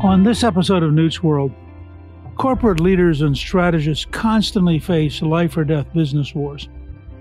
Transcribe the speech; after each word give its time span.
On 0.00 0.22
this 0.22 0.44
episode 0.44 0.84
of 0.84 0.92
Newt's 0.92 1.24
World, 1.24 1.52
corporate 2.36 2.78
leaders 2.78 3.20
and 3.20 3.36
strategists 3.36 4.04
constantly 4.04 4.78
face 4.78 5.20
life 5.22 5.56
or 5.56 5.64
death 5.64 5.92
business 5.92 6.36
wars. 6.36 6.68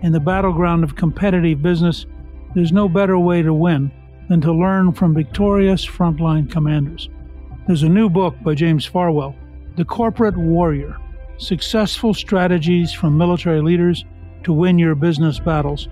In 0.04 0.12
the 0.12 0.20
battleground 0.20 0.84
of 0.84 0.96
competitive 0.96 1.64
business, 1.64 2.06
there's 2.54 2.72
no 2.72 2.88
better 2.88 3.18
way 3.18 3.42
to 3.42 3.52
win 3.52 3.92
than 4.30 4.42
to 4.42 4.54
learn 4.54 4.94
from 4.94 5.16
victorious 5.16 5.84
frontline 5.84 6.52
commanders. 6.52 7.10
There's 7.66 7.82
a 7.82 7.90
new 7.90 8.12
book 8.12 8.36
by 8.44 8.54
James 8.54 8.86
Farwell, 8.86 9.36
The 9.76 9.86
Corporate 9.86 10.38
Warrior 10.38 10.98
Successful 11.40 12.14
Strategies 12.14 12.94
from 12.94 13.18
Military 13.18 13.62
Leaders 13.62 14.06
to 14.44 14.54
Win 14.54 14.78
Your 14.78 14.94
Business 14.94 15.40
Battles, 15.40 15.88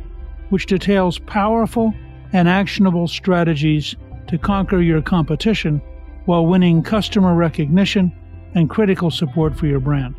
which 0.50 0.68
details 0.68 1.18
powerful 1.18 1.96
and 2.32 2.48
actionable 2.48 3.08
strategies 3.08 3.96
to 4.28 4.38
conquer 4.38 4.82
your 4.82 5.02
competition 5.02 5.82
while 6.26 6.46
winning 6.46 6.84
customer 6.84 7.36
recognition 7.36 8.12
and 8.56 8.70
critical 8.70 9.12
support 9.12 9.58
for 9.58 9.68
your 9.68 9.80
brand. 9.80 10.16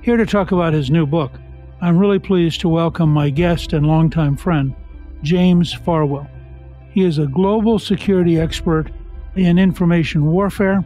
Here 0.00 0.16
to 0.16 0.26
talk 0.26 0.52
about 0.52 0.72
his 0.72 0.90
new 0.90 1.06
book, 1.06 1.32
I'm 1.80 1.98
really 1.98 2.18
pleased 2.18 2.60
to 2.60 2.68
welcome 2.68 3.12
my 3.12 3.30
guest 3.30 3.72
and 3.72 3.86
longtime 3.86 4.36
friend, 4.36 4.74
James 5.22 5.72
Farwell. 5.72 6.28
He 6.90 7.04
is 7.04 7.18
a 7.18 7.26
global 7.26 7.78
security 7.78 8.38
expert 8.40 8.90
in 9.36 9.58
information 9.58 10.26
warfare, 10.26 10.84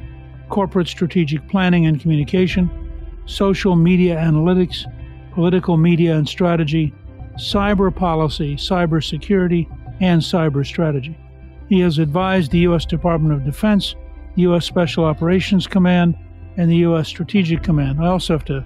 corporate 0.49 0.89
strategic 0.89 1.49
planning 1.49 1.87
and 1.87 2.01
communication, 2.01 2.71
social 3.27 3.77
media 3.77 4.17
analytics, 4.17 4.85
political 5.33 5.77
media 5.77 6.17
and 6.17 6.29
strategy, 6.29 6.93
cyber 7.37 7.95
policy, 7.95 8.57
cyber 8.57 9.03
security, 9.03 9.69
and 10.01 10.21
cyber 10.21 10.67
strategy. 10.67 11.17
He 11.69 11.81
has 11.81 11.99
advised 11.99 12.51
the 12.51 12.59
U.S. 12.61 12.85
Department 12.85 13.35
of 13.35 13.45
Defense 13.45 13.95
U.S. 14.37 14.65
Special 14.65 15.05
Operations 15.05 15.67
Command, 15.67 16.17
and 16.57 16.71
the 16.71 16.77
U.S. 16.77 17.09
Strategic 17.09 17.63
Command. 17.63 18.03
I 18.03 18.09
also 18.09 18.35
have 18.35 18.45
to 18.47 18.65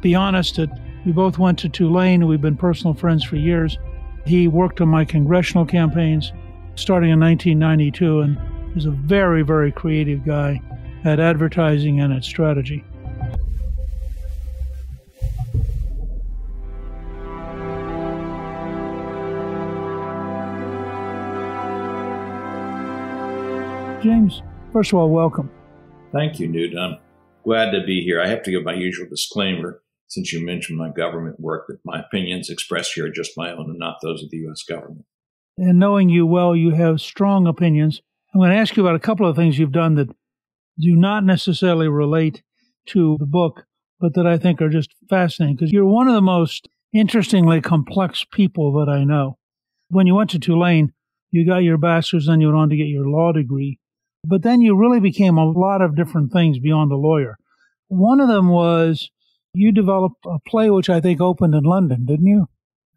be 0.00 0.14
honest 0.14 0.56
that 0.56 0.70
we 1.04 1.12
both 1.12 1.38
went 1.38 1.58
to 1.60 1.68
Tulane. 1.68 2.26
We've 2.26 2.40
been 2.40 2.56
personal 2.56 2.94
friends 2.94 3.24
for 3.24 3.36
years. 3.36 3.78
He 4.26 4.48
worked 4.48 4.80
on 4.80 4.88
my 4.88 5.04
congressional 5.04 5.66
campaigns 5.66 6.32
starting 6.76 7.10
in 7.10 7.20
1992 7.20 8.20
and 8.20 8.38
is 8.76 8.86
a 8.86 8.90
very, 8.90 9.42
very 9.42 9.70
creative 9.70 10.24
guy 10.24 10.60
at 11.04 11.20
advertising 11.20 12.00
and 12.00 12.12
at 12.12 12.24
strategy. 12.24 12.84
James, 24.02 24.42
First 24.74 24.92
of 24.92 24.98
all, 24.98 25.08
welcome. 25.08 25.48
Thank 26.12 26.40
you, 26.40 26.48
Newt. 26.48 26.76
I'm 26.76 26.98
glad 27.44 27.70
to 27.70 27.84
be 27.86 28.02
here. 28.02 28.20
I 28.20 28.26
have 28.26 28.42
to 28.42 28.50
give 28.50 28.64
my 28.64 28.74
usual 28.74 29.06
disclaimer 29.08 29.80
since 30.08 30.32
you 30.32 30.44
mentioned 30.44 30.76
my 30.76 30.90
government 30.90 31.38
work 31.38 31.66
that 31.68 31.78
my 31.84 32.00
opinions 32.00 32.50
expressed 32.50 32.94
here 32.94 33.06
are 33.06 33.10
just 33.10 33.36
my 33.36 33.52
own 33.52 33.70
and 33.70 33.78
not 33.78 33.98
those 34.02 34.24
of 34.24 34.30
the 34.30 34.38
U.S. 34.38 34.64
government. 34.64 35.04
And 35.56 35.78
knowing 35.78 36.08
you 36.08 36.26
well, 36.26 36.56
you 36.56 36.72
have 36.72 37.00
strong 37.00 37.46
opinions. 37.46 38.02
I'm 38.34 38.40
going 38.40 38.50
to 38.50 38.56
ask 38.56 38.76
you 38.76 38.84
about 38.84 38.96
a 38.96 38.98
couple 38.98 39.28
of 39.28 39.36
things 39.36 39.60
you've 39.60 39.70
done 39.70 39.94
that 39.94 40.08
do 40.80 40.96
not 40.96 41.22
necessarily 41.22 41.86
relate 41.86 42.42
to 42.86 43.16
the 43.20 43.26
book, 43.26 43.66
but 44.00 44.14
that 44.14 44.26
I 44.26 44.38
think 44.38 44.60
are 44.60 44.68
just 44.68 44.92
fascinating 45.08 45.54
because 45.54 45.70
you're 45.70 45.86
one 45.86 46.08
of 46.08 46.14
the 46.14 46.20
most 46.20 46.68
interestingly 46.92 47.60
complex 47.60 48.24
people 48.28 48.72
that 48.84 48.90
I 48.90 49.04
know. 49.04 49.38
When 49.86 50.08
you 50.08 50.16
went 50.16 50.30
to 50.30 50.40
Tulane, 50.40 50.92
you 51.30 51.46
got 51.46 51.58
your 51.58 51.78
bachelor's, 51.78 52.26
then 52.26 52.40
you 52.40 52.48
went 52.48 52.58
on 52.58 52.70
to 52.70 52.76
get 52.76 52.88
your 52.88 53.06
law 53.06 53.30
degree. 53.30 53.78
But 54.24 54.42
then 54.42 54.60
you 54.60 54.76
really 54.76 55.00
became 55.00 55.36
a 55.36 55.50
lot 55.50 55.82
of 55.82 55.96
different 55.96 56.32
things 56.32 56.58
beyond 56.58 56.92
a 56.92 56.96
lawyer. 56.96 57.36
One 57.88 58.20
of 58.20 58.28
them 58.28 58.48
was 58.48 59.10
you 59.52 59.70
developed 59.70 60.24
a 60.26 60.38
play 60.48 60.70
which 60.70 60.90
I 60.90 61.00
think 61.00 61.20
opened 61.20 61.54
in 61.54 61.64
London, 61.64 62.06
didn't 62.06 62.26
you? 62.26 62.46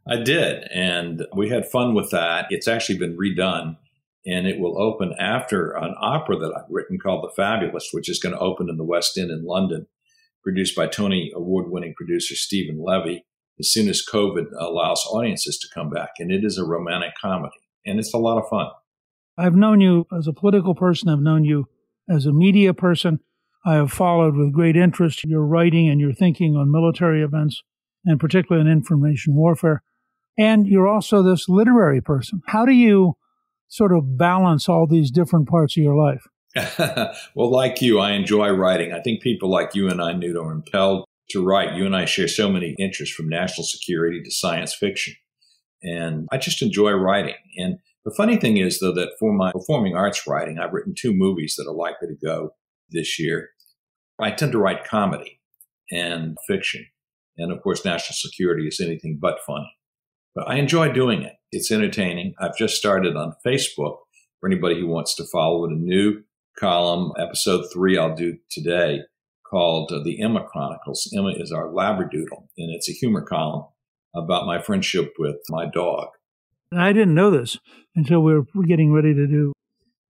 I 0.07 0.17
did. 0.17 0.63
And 0.73 1.25
we 1.35 1.49
had 1.49 1.69
fun 1.69 1.93
with 1.93 2.11
that. 2.11 2.45
It's 2.49 2.67
actually 2.67 2.97
been 2.97 3.17
redone 3.17 3.77
and 4.25 4.47
it 4.47 4.59
will 4.59 4.81
open 4.81 5.13
after 5.19 5.71
an 5.71 5.95
opera 6.01 6.37
that 6.37 6.53
I've 6.55 6.69
written 6.69 6.97
called 6.97 7.23
The 7.23 7.33
Fabulist, 7.35 7.89
which 7.91 8.09
is 8.09 8.19
going 8.19 8.33
to 8.33 8.41
open 8.41 8.69
in 8.69 8.77
the 8.77 8.83
West 8.83 9.17
End 9.17 9.31
in 9.31 9.45
London, 9.45 9.87
produced 10.43 10.75
by 10.75 10.87
Tony 10.87 11.31
Award 11.35 11.69
winning 11.69 11.93
producer 11.95 12.35
Stephen 12.35 12.81
Levy, 12.83 13.25
as 13.59 13.71
soon 13.71 13.87
as 13.87 14.05
COVID 14.05 14.47
allows 14.57 15.05
audiences 15.11 15.57
to 15.59 15.67
come 15.73 15.89
back. 15.89 16.09
And 16.19 16.31
it 16.31 16.43
is 16.43 16.57
a 16.57 16.65
romantic 16.65 17.13
comedy 17.21 17.57
and 17.85 17.99
it's 17.99 18.13
a 18.13 18.17
lot 18.17 18.37
of 18.37 18.49
fun. 18.49 18.67
I've 19.37 19.55
known 19.55 19.81
you 19.81 20.07
as 20.17 20.27
a 20.27 20.33
political 20.33 20.75
person, 20.75 21.09
I've 21.09 21.19
known 21.19 21.45
you 21.45 21.67
as 22.09 22.25
a 22.25 22.33
media 22.33 22.73
person. 22.73 23.19
I 23.65 23.75
have 23.75 23.91
followed 23.91 24.35
with 24.35 24.53
great 24.53 24.77
interest 24.77 25.23
your 25.25 25.45
writing 25.45 25.89
and 25.89 25.99
your 25.99 26.13
thinking 26.13 26.55
on 26.55 26.71
military 26.71 27.21
events, 27.21 27.63
and 28.05 28.19
particularly 28.19 28.67
on 28.67 28.71
information 28.71 29.35
warfare. 29.35 29.83
And 30.37 30.67
you're 30.67 30.87
also 30.87 31.21
this 31.21 31.49
literary 31.49 32.01
person. 32.01 32.41
How 32.47 32.65
do 32.65 32.71
you 32.71 33.15
sort 33.67 33.91
of 33.91 34.17
balance 34.17 34.69
all 34.69 34.87
these 34.87 35.11
different 35.11 35.49
parts 35.49 35.75
of 35.75 35.83
your 35.83 35.95
life? 35.95 36.27
well, 37.35 37.51
like 37.51 37.81
you, 37.81 37.99
I 37.99 38.11
enjoy 38.11 38.49
writing. 38.49 38.93
I 38.93 39.01
think 39.01 39.21
people 39.21 39.49
like 39.49 39.75
you 39.75 39.89
and 39.89 40.01
I, 40.01 40.13
Newt, 40.13 40.37
are 40.37 40.51
impelled 40.51 41.05
to 41.31 41.43
write. 41.43 41.75
You 41.75 41.85
and 41.85 41.95
I 41.95 42.05
share 42.05 42.27
so 42.27 42.49
many 42.49 42.75
interests 42.79 43.13
from 43.13 43.27
national 43.27 43.65
security 43.65 44.21
to 44.23 44.31
science 44.31 44.73
fiction. 44.73 45.15
And 45.83 46.27
I 46.31 46.37
just 46.37 46.61
enjoy 46.61 46.91
writing. 46.91 47.35
And 47.57 47.77
the 48.07 48.15
funny 48.15 48.37
thing 48.37 48.55
is, 48.55 48.79
though, 48.79 48.93
that 48.93 49.17
for 49.19 49.33
my 49.33 49.51
performing 49.51 49.93
arts 49.93 50.25
writing, 50.25 50.59
I've 50.59 50.71
written 50.71 50.95
two 50.97 51.13
movies 51.13 51.55
that 51.57 51.69
are 51.69 51.75
likely 51.75 52.07
to 52.07 52.15
go 52.25 52.51
this 52.89 53.19
year. 53.19 53.49
I 54.17 54.31
tend 54.31 54.53
to 54.53 54.59
write 54.59 54.85
comedy 54.85 55.41
and 55.91 56.37
fiction. 56.47 56.85
And 57.37 57.51
of 57.51 57.61
course, 57.61 57.83
national 57.83 58.15
security 58.15 58.65
is 58.65 58.79
anything 58.79 59.19
but 59.21 59.39
funny. 59.45 59.75
But 60.33 60.47
I 60.47 60.55
enjoy 60.55 60.93
doing 60.93 61.21
it. 61.21 61.33
It's 61.51 61.69
entertaining. 61.69 62.33
I've 62.39 62.55
just 62.55 62.77
started 62.77 63.17
on 63.17 63.35
Facebook 63.45 63.97
for 64.39 64.47
anybody 64.47 64.79
who 64.79 64.87
wants 64.87 65.13
to 65.15 65.25
follow 65.25 65.65
it, 65.65 65.73
a 65.73 65.75
new 65.75 66.21
column, 66.57 67.11
episode 67.19 67.65
three, 67.73 67.97
I'll 67.97 68.15
do 68.15 68.37
today 68.49 69.01
called 69.49 69.91
uh, 69.91 70.01
the 70.01 70.21
Emma 70.21 70.45
Chronicles. 70.49 71.11
Emma 71.13 71.33
is 71.35 71.51
our 71.51 71.67
Labradoodle, 71.67 72.47
and 72.57 72.73
it's 72.73 72.89
a 72.89 72.93
humor 72.93 73.21
column 73.21 73.65
about 74.15 74.45
my 74.45 74.61
friendship 74.61 75.13
with 75.19 75.35
my 75.49 75.65
dog. 75.65 76.07
I 76.73 76.91
didn't 76.93 77.15
know 77.15 77.31
this 77.31 77.57
until 77.95 78.21
we 78.21 78.33
were 78.33 78.65
getting 78.65 78.91
ready 78.91 79.13
to 79.13 79.27
do 79.27 79.53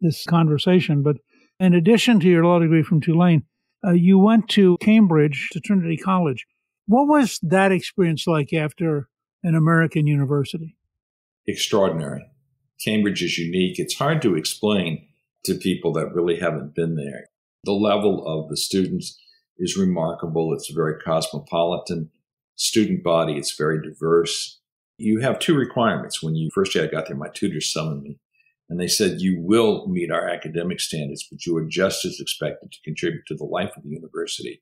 this 0.01 0.25
conversation. 0.25 1.03
But 1.03 1.17
in 1.59 1.73
addition 1.73 2.19
to 2.19 2.27
your 2.27 2.45
law 2.45 2.59
degree 2.59 2.83
from 2.83 3.01
Tulane, 3.01 3.43
uh, 3.85 3.91
you 3.91 4.17
went 4.17 4.49
to 4.49 4.77
Cambridge 4.81 5.49
to 5.51 5.59
Trinity 5.59 5.97
College. 5.97 6.45
What 6.87 7.07
was 7.07 7.39
that 7.43 7.71
experience 7.71 8.25
like 8.27 8.53
after 8.53 9.09
an 9.43 9.55
American 9.55 10.07
university? 10.07 10.75
Extraordinary. 11.47 12.25
Cambridge 12.83 13.23
is 13.23 13.37
unique. 13.37 13.79
It's 13.79 13.95
hard 13.95 14.21
to 14.21 14.35
explain 14.35 15.07
to 15.45 15.55
people 15.55 15.93
that 15.93 16.13
really 16.13 16.39
haven't 16.39 16.75
been 16.75 16.95
there. 16.95 17.25
The 17.63 17.71
level 17.71 18.25
of 18.25 18.49
the 18.49 18.57
students 18.57 19.17
is 19.57 19.77
remarkable. 19.77 20.53
It's 20.53 20.69
a 20.69 20.75
very 20.75 20.99
cosmopolitan 20.99 22.11
student 22.55 23.03
body. 23.03 23.33
It's 23.33 23.55
very 23.55 23.81
diverse. 23.81 24.56
You 24.97 25.19
have 25.19 25.39
two 25.39 25.55
requirements. 25.55 26.23
When 26.23 26.35
you 26.35 26.49
first 26.53 26.75
I 26.75 26.87
got 26.87 27.07
there, 27.07 27.15
my 27.15 27.29
tutors 27.29 27.71
summoned 27.71 28.03
me 28.03 28.19
and 28.69 28.79
they 28.79 28.87
said, 28.87 29.21
you 29.21 29.39
will 29.39 29.87
meet 29.87 30.11
our 30.11 30.27
academic 30.27 30.79
standards, 30.79 31.25
but 31.29 31.45
you 31.45 31.55
are 31.57 31.65
just 31.65 32.03
as 32.03 32.19
expected 32.19 32.71
to 32.71 32.81
contribute 32.83 33.25
to 33.27 33.35
the 33.35 33.45
life 33.45 33.71
of 33.77 33.83
the 33.83 33.89
university. 33.89 34.61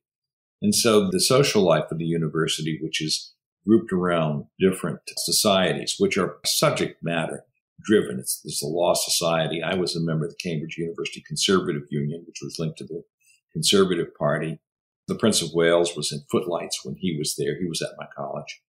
And 0.62 0.76
so 0.76 1.10
the 1.10 1.20
social 1.20 1.64
life 1.64 1.92
of 1.92 1.98
the 1.98 2.06
university, 2.06 2.80
which 2.82 3.02
is 3.02 3.34
grouped 3.66 3.92
around 3.92 4.46
different 4.60 5.00
societies, 5.18 5.96
which 5.98 6.18
are 6.18 6.38
subject 6.46 7.04
matter 7.04 7.46
driven. 7.84 8.20
It's, 8.20 8.42
it's 8.46 8.62
the 8.62 8.68
Law 8.68 8.94
Society. 8.94 9.62
I 9.62 9.76
was 9.76 9.96
a 9.96 10.02
member 10.02 10.26
of 10.26 10.32
the 10.32 10.38
Cambridge 10.50 10.78
University 10.78 11.22
Conservative 11.26 11.84
Union, 11.90 12.24
which 12.26 12.40
was 12.42 12.58
linked 12.60 12.78
to 12.80 12.86
the 12.86 13.04
Conservative 13.52 14.14
Party. 14.18 14.60
The 15.08 15.16
Prince 15.16 15.42
of 15.42 15.54
Wales 15.54 15.96
was 15.96 16.12
in 16.12 16.22
footlights 16.32 16.84
when 16.84 16.96
he 16.96 17.18
was 17.18 17.36
there. 17.36 17.60
He 17.60 17.68
was 17.68 17.82
at 17.82 17.98
my 17.98 18.08
college. 18.16 18.62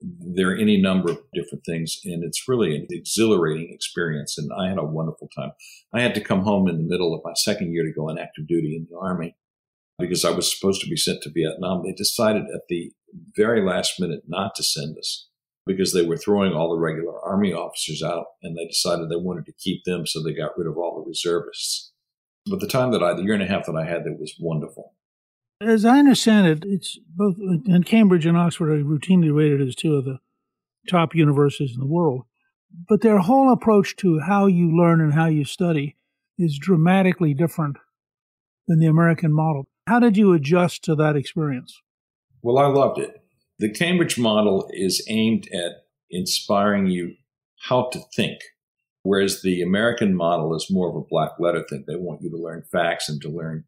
There 0.00 0.50
are 0.50 0.56
any 0.56 0.80
number 0.80 1.10
of 1.10 1.18
different 1.34 1.64
things, 1.64 1.98
and 2.04 2.24
it's 2.24 2.48
really 2.48 2.74
an 2.74 2.86
exhilarating 2.90 3.72
experience. 3.72 4.38
And 4.38 4.50
I 4.58 4.68
had 4.68 4.78
a 4.78 4.84
wonderful 4.84 5.28
time. 5.36 5.52
I 5.92 6.00
had 6.00 6.14
to 6.14 6.22
come 6.22 6.42
home 6.42 6.68
in 6.68 6.78
the 6.78 6.88
middle 6.88 7.14
of 7.14 7.20
my 7.24 7.32
second 7.34 7.72
year 7.72 7.84
to 7.84 7.92
go 7.92 8.08
on 8.08 8.18
active 8.18 8.46
duty 8.46 8.76
in 8.76 8.86
the 8.90 8.98
Army 8.98 9.36
because 9.98 10.24
I 10.24 10.30
was 10.30 10.50
supposed 10.50 10.80
to 10.80 10.88
be 10.88 10.96
sent 10.96 11.22
to 11.22 11.30
Vietnam. 11.30 11.82
They 11.84 11.92
decided 11.92 12.44
at 12.54 12.62
the 12.68 12.92
very 13.36 13.64
last 13.64 14.00
minute 14.00 14.22
not 14.26 14.54
to 14.56 14.62
send 14.62 14.96
us 14.96 15.28
because 15.66 15.92
they 15.92 16.02
were 16.02 16.16
throwing 16.16 16.52
all 16.52 16.70
the 16.70 16.80
regular 16.80 17.20
Army 17.20 17.52
officers 17.52 18.02
out 18.02 18.26
and 18.42 18.56
they 18.56 18.66
decided 18.66 19.08
they 19.08 19.16
wanted 19.16 19.46
to 19.46 19.52
keep 19.52 19.84
them, 19.84 20.06
so 20.06 20.22
they 20.22 20.32
got 20.32 20.56
rid 20.56 20.66
of 20.66 20.78
all 20.78 20.96
the 20.96 21.08
reservists. 21.08 21.92
But 22.46 22.60
the 22.60 22.66
time 22.66 22.90
that 22.92 23.02
I, 23.02 23.14
the 23.14 23.22
year 23.22 23.34
and 23.34 23.42
a 23.42 23.46
half 23.46 23.66
that 23.66 23.76
I 23.76 23.84
had 23.84 24.04
there 24.04 24.14
was 24.14 24.34
wonderful. 24.40 24.94
As 25.60 25.84
I 25.84 25.98
understand 25.98 26.46
it, 26.46 26.64
it's 26.66 26.98
both 27.14 27.36
in 27.38 27.84
Cambridge 27.84 28.24
and 28.24 28.36
Oxford 28.36 28.70
are 28.70 28.82
routinely 28.82 29.34
rated 29.34 29.60
as 29.60 29.74
two 29.74 29.94
of 29.94 30.06
the 30.06 30.18
top 30.88 31.14
universities 31.14 31.72
in 31.74 31.80
the 31.80 31.86
world. 31.86 32.22
But 32.88 33.02
their 33.02 33.18
whole 33.18 33.52
approach 33.52 33.96
to 33.96 34.20
how 34.20 34.46
you 34.46 34.74
learn 34.74 35.00
and 35.00 35.12
how 35.12 35.26
you 35.26 35.44
study 35.44 35.96
is 36.38 36.58
dramatically 36.58 37.34
different 37.34 37.76
than 38.68 38.78
the 38.78 38.86
American 38.86 39.34
model. 39.34 39.68
How 39.86 39.98
did 39.98 40.16
you 40.16 40.32
adjust 40.32 40.82
to 40.84 40.94
that 40.94 41.16
experience? 41.16 41.78
Well, 42.42 42.58
I 42.58 42.66
loved 42.66 42.98
it. 42.98 43.22
The 43.58 43.72
Cambridge 43.72 44.18
model 44.18 44.70
is 44.72 45.04
aimed 45.08 45.46
at 45.52 45.72
inspiring 46.10 46.86
you 46.86 47.16
how 47.68 47.90
to 47.92 48.00
think, 48.16 48.38
whereas 49.02 49.42
the 49.42 49.60
American 49.60 50.14
model 50.14 50.54
is 50.54 50.68
more 50.70 50.88
of 50.88 50.96
a 50.96 51.06
black 51.06 51.32
letter 51.38 51.64
thing. 51.68 51.84
They 51.86 51.96
want 51.96 52.22
you 52.22 52.30
to 52.30 52.36
learn 52.36 52.64
facts 52.72 53.10
and 53.10 53.20
to 53.20 53.28
learn 53.28 53.64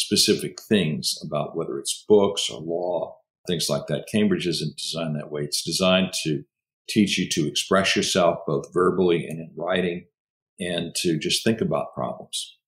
specific 0.00 0.60
things 0.62 1.18
about 1.24 1.56
whether 1.56 1.78
it's 1.78 2.04
books 2.08 2.50
or 2.50 2.60
law, 2.60 3.16
things 3.46 3.68
like 3.68 3.86
that. 3.88 4.08
Cambridge 4.10 4.46
isn't 4.46 4.76
designed 4.76 5.16
that 5.16 5.30
way. 5.30 5.42
It's 5.42 5.62
designed 5.62 6.12
to 6.24 6.44
teach 6.88 7.18
you 7.18 7.28
to 7.30 7.46
express 7.46 7.94
yourself 7.94 8.40
both 8.46 8.72
verbally 8.72 9.26
and 9.26 9.38
in 9.38 9.50
writing 9.56 10.06
and 10.58 10.94
to 10.96 11.18
just 11.18 11.44
think 11.44 11.60
about 11.60 11.94
problems. 11.94 12.58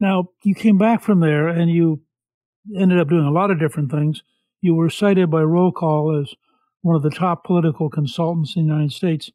Now, 0.00 0.30
you 0.42 0.54
came 0.54 0.78
back 0.78 1.02
from 1.02 1.20
there 1.20 1.48
and 1.48 1.70
you 1.70 2.02
ended 2.76 2.98
up 2.98 3.08
doing 3.08 3.26
a 3.26 3.30
lot 3.30 3.50
of 3.50 3.60
different 3.60 3.90
things 3.90 4.22
you 4.64 4.74
were 4.74 4.88
cited 4.88 5.30
by 5.30 5.42
roll 5.42 5.70
call 5.70 6.18
as 6.18 6.34
one 6.80 6.96
of 6.96 7.02
the 7.02 7.10
top 7.10 7.44
political 7.44 7.90
consultants 7.90 8.56
in 8.56 8.66
the 8.66 8.72
United 8.72 8.92
States. 8.92 9.30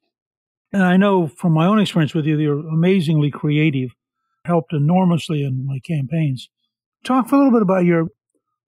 And 0.73 0.81
I 0.81 0.97
know 0.97 1.27
from 1.27 1.53
my 1.53 1.67
own 1.67 1.79
experience 1.79 2.15
with 2.15 2.25
you, 2.25 2.39
you're 2.39 2.67
amazingly 2.67 3.29
creative, 3.29 3.91
helped 4.43 4.73
enormously 4.73 5.43
in 5.43 5.67
my 5.67 5.77
campaigns. 5.85 6.49
Talk 7.03 7.31
a 7.31 7.35
little 7.35 7.51
bit 7.51 7.61
about 7.61 7.85
your 7.85 8.07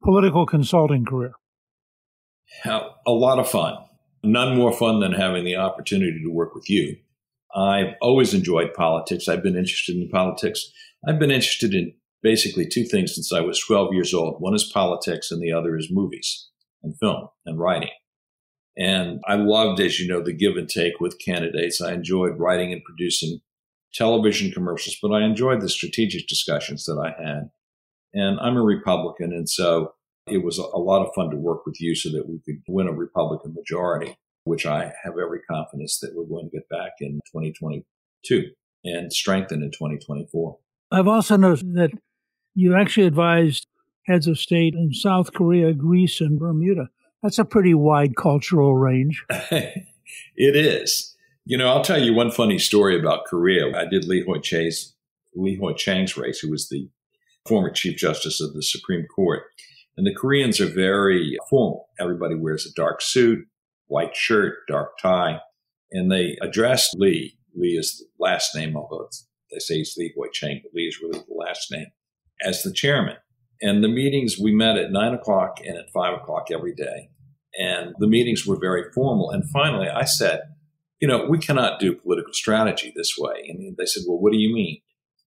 political 0.04 0.46
consulting 0.46 1.06
career. 1.06 1.34
A 2.66 3.12
lot 3.12 3.40
of 3.40 3.50
fun. 3.50 3.78
None 4.24 4.56
more 4.56 4.72
fun 4.72 5.00
than 5.00 5.14
having 5.14 5.44
the 5.46 5.56
opportunity 5.56 6.22
to 6.24 6.32
work 6.32 6.54
with 6.54 6.70
you. 6.70 6.98
I've 7.56 7.96
always 8.02 8.34
enjoyed 8.34 8.74
politics. 8.74 9.28
I've 9.28 9.44
been 9.44 9.58
interested 9.58 9.96
in 9.96 10.10
politics. 10.10 10.72
I've 11.08 11.20
been 11.20 11.32
interested 11.32 11.74
in 11.74 11.94
basically 12.24 12.68
two 12.68 12.86
things 12.86 13.16
since 13.16 13.34
I 13.34 13.42
was 13.42 13.60
12 13.60 13.94
years 13.94 14.14
old. 14.14 14.36
One 14.40 14.54
is 14.54 14.70
politics 14.72 15.32
and 15.32 15.42
the 15.42 15.52
other 15.52 15.76
is 15.76 15.90
movies 15.92 16.50
and 16.84 16.98
film 17.00 17.28
and 17.46 17.60
writing. 17.60 17.90
And 18.78 19.20
I 19.28 19.36
loved, 19.36 19.80
as 19.82 20.00
you 20.00 20.08
know, 20.08 20.22
the 20.22 20.34
give 20.34 20.56
and 20.56 20.70
take 20.70 21.00
with 21.00 21.20
candidates. 21.24 21.82
I 21.82 21.94
enjoyed 21.94 22.40
writing 22.40 22.72
and 22.72 22.84
producing 22.84 23.40
television 23.94 24.52
commercials, 24.52 24.98
but 25.02 25.12
I 25.12 25.26
enjoyed 25.26 25.62
the 25.62 25.70
strategic 25.70 26.28
discussions 26.28 26.86
that 26.86 26.98
I 26.98 27.22
had. 27.22 27.50
And 28.14 28.40
I'm 28.40 28.58
a 28.58 28.62
Republican. 28.62 29.32
And 29.32 29.50
so 29.50 29.94
it 30.28 30.44
was 30.44 30.58
a 30.58 30.78
lot 30.78 31.06
of 31.06 31.14
fun 31.16 31.30
to 31.32 31.38
work 31.38 31.66
with 31.66 31.80
you 31.80 31.96
so 31.96 32.10
that 32.12 32.28
we 32.28 32.40
could 32.46 32.62
win 32.68 32.88
a 32.88 32.94
Republican 32.94 33.54
majority, 33.54 34.18
which 34.44 34.66
I 34.66 34.92
have 35.04 35.14
every 35.22 35.42
confidence 35.50 36.00
that 36.00 36.12
we're 36.16 36.26
going 36.26 36.50
to 36.50 36.58
get 36.58 36.70
back 36.70 36.94
in 37.00 37.20
2022 37.32 38.52
and 38.84 39.12
strengthen 39.12 39.62
in 39.62 39.72
2024. 39.72 40.58
I've 40.92 41.08
also 41.08 41.38
noticed 41.38 41.66
that 41.74 41.92
you 42.54 42.76
actually 42.76 43.08
advised 43.08 43.68
heads 44.08 44.28
of 44.28 44.38
state 44.38 44.74
in 44.74 44.94
South 44.94 45.34
Korea, 45.34 45.74
Greece, 45.74 46.22
and 46.22 46.40
Bermuda. 46.40 46.90
That's 47.24 47.40
a 47.40 47.46
pretty 47.46 47.74
wide 47.74 48.16
cultural 48.16 48.76
range. 48.76 49.24
it 49.30 49.86
is. 50.36 51.16
You 51.46 51.58
know, 51.58 51.70
I'll 51.70 51.84
tell 51.84 52.02
you 52.02 52.14
one 52.14 52.32
funny 52.32 52.58
story 52.58 53.00
about 53.00 53.26
Korea. 53.26 53.76
I 53.76 53.86
did 53.86 54.06
Lee 54.06 54.26
Lee 55.34 55.58
Ho-Chang's 55.62 56.18
race, 56.18 56.40
who 56.40 56.50
was 56.50 56.70
the 56.70 56.90
former 57.48 57.72
Chief 57.72 57.98
Justice 57.98 58.42
of 58.42 58.54
the 58.54 58.64
Supreme 58.64 59.06
Court. 59.14 59.44
And 59.98 60.08
the 60.08 60.16
Koreans 60.16 60.60
are 60.62 60.68
very 60.68 61.38
formal. 61.50 61.90
Everybody 62.00 62.36
wears 62.36 62.66
a 62.66 62.74
dark 62.74 63.02
suit, 63.02 63.46
white 63.88 64.16
shirt, 64.16 64.56
dark 64.68 64.92
tie. 65.02 65.40
And 65.92 66.12
they 66.12 66.38
addressed 66.42 66.96
Lee. 66.96 67.38
Lee 67.56 67.78
is 67.78 67.98
the 67.98 68.24
last 68.24 68.56
name, 68.56 68.78
although 68.78 69.10
they 69.52 69.60
say 69.60 69.76
it's 69.76 69.98
Lee 69.98 70.14
Ho-Chang, 70.18 70.62
but 70.64 70.74
Lee 70.74 70.84
is 70.84 71.00
really 71.02 71.20
the 71.20 71.36
last 71.36 71.68
name, 71.70 71.88
as 72.46 72.64
the 72.64 72.72
chairman. 72.72 73.18
And 73.62 73.84
the 73.84 73.90
meetings, 73.90 74.40
we 74.40 74.54
met 74.56 74.78
at 74.78 74.92
nine 74.92 75.14
o'clock 75.14 75.60
and 75.66 75.78
at 75.78 75.92
five 75.94 76.14
o'clock 76.14 76.48
every 76.52 76.74
day. 76.74 77.10
And 77.60 77.94
the 78.00 78.08
meetings 78.08 78.48
were 78.48 78.58
very 78.58 78.86
formal. 78.94 79.30
And 79.30 79.50
finally, 79.50 79.90
I 79.90 80.06
said, 80.06 80.40
you 81.02 81.08
know, 81.08 81.26
we 81.26 81.38
cannot 81.38 81.80
do 81.80 81.96
political 81.96 82.34
strategy 82.34 82.94
this 82.96 83.16
way. 83.18 83.46
And 83.50 83.76
they 83.78 83.86
said, 83.86 84.04
well, 84.08 84.20
what 84.20 84.32
do 84.32 84.40
you 84.40 84.54
mean? 84.54 84.80